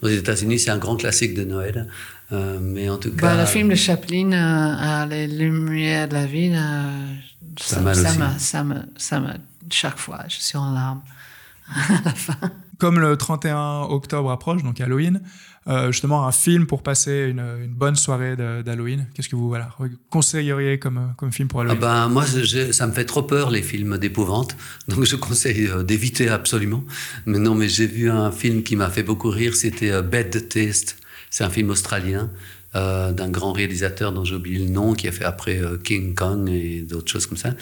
[0.02, 1.88] aux États-Unis, c'est un grand classique de Noël.
[2.32, 3.28] Euh, mais en tout cas.
[3.28, 7.16] Bah, le film de Chaplin, euh, Les Lumières de la vie, euh,
[7.60, 9.34] ça, ça, ça, me, ça, me, ça me.
[9.70, 11.02] Chaque fois, je suis en larmes
[11.76, 12.38] à la fin.
[12.80, 15.22] Comme le 31 octobre approche, donc Halloween,
[15.68, 19.08] euh, justement un film pour passer une, une bonne soirée d'Halloween.
[19.14, 19.70] Qu'est-ce que vous voilà,
[20.10, 21.80] conseilleriez comme, comme film pour Halloween?
[21.82, 24.56] Ah ben, Moi, je, ça me fait trop peur, les films d'épouvante.
[24.88, 26.84] Donc, je conseille euh, d'éviter absolument.
[27.26, 29.56] Mais non, mais j'ai vu un film qui m'a fait beaucoup rire.
[29.56, 30.98] C'était euh, Bad Taste.
[31.30, 32.30] C'est un film australien.
[32.76, 36.14] Euh, d'un grand réalisateur dont j'ai oublié le nom, qui a fait après euh, King
[36.14, 37.56] Kong et d'autres choses comme ça.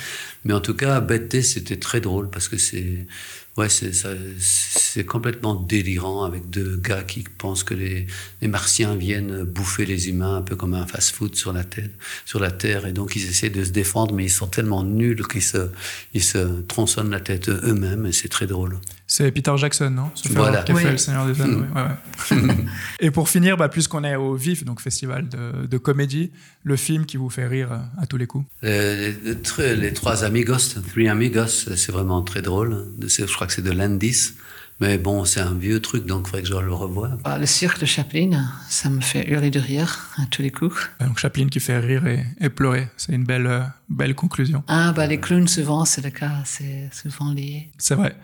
[0.44, 3.06] Mais en tout cas, Bad Taste, c'était très drôle parce que c'est
[3.58, 8.08] ouais, c'est complètement délirant avec deux gars qui pensent que les,
[8.42, 11.92] les, martiens viennent bouffer les humains un peu comme un fast-food sur la tête,
[12.26, 15.26] sur la terre, et donc ils essaient de se défendre, mais ils sont tellement nuls
[15.28, 15.70] qu'ils se,
[16.14, 18.80] ils se tronçonnent la tête eux-mêmes, et c'est très drôle.
[19.08, 20.10] C'est Peter Jackson, non?
[20.16, 20.64] Ce voilà.
[20.64, 21.60] Qui a fait Le Seigneur des Anneaux.
[21.60, 21.82] Ouais,
[22.32, 22.66] ouais.
[23.00, 26.32] et pour finir, bah, puisqu'on est au VIF, donc festival de, de, comédie,
[26.64, 27.70] le film qui vous fait rire
[28.02, 28.46] à tous les coups?
[28.64, 30.58] Les, les, les trois amigos,
[30.92, 31.46] Three Amigos,
[31.76, 32.88] c'est vraiment très drôle.
[33.08, 34.34] Je crois que c'est de Landis.
[34.82, 37.12] Mais bon, c'est un vieux truc, donc il faudrait que je le revoie.
[37.24, 40.76] Bah, le cirque de Chaplin, ça me fait hurler de rire à tous les coups.
[41.00, 44.66] Donc Chaplin qui fait rire et, et pleurer, c'est une belle, euh, belle conclusion.
[44.68, 47.70] Ah, bah les clowns, souvent, c'est le cas, c'est souvent lié.
[47.78, 48.18] C'est vrai.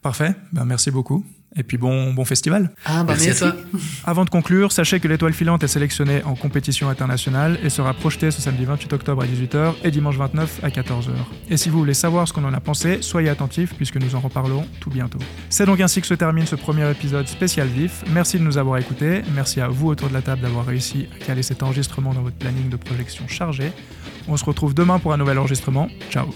[0.00, 1.26] Parfait, ben, merci beaucoup.
[1.58, 2.70] Et puis bon, bon festival.
[2.84, 3.44] Ah, bah merci, merci.
[3.44, 3.60] à toi.
[4.04, 8.30] Avant de conclure, sachez que l'étoile filante est sélectionnée en compétition internationale et sera projetée
[8.30, 11.10] ce samedi 28 octobre à 18h et dimanche 29 à 14h.
[11.50, 14.20] Et si vous voulez savoir ce qu'on en a pensé, soyez attentifs puisque nous en
[14.20, 15.18] reparlerons tout bientôt.
[15.50, 18.04] C'est donc ainsi que se termine ce premier épisode spécial vif.
[18.12, 19.22] Merci de nous avoir écoutés.
[19.34, 22.36] Merci à vous autour de la table d'avoir réussi à caler cet enregistrement dans votre
[22.36, 23.72] planning de projection chargé.
[24.28, 25.88] On se retrouve demain pour un nouvel enregistrement.
[26.10, 26.28] Ciao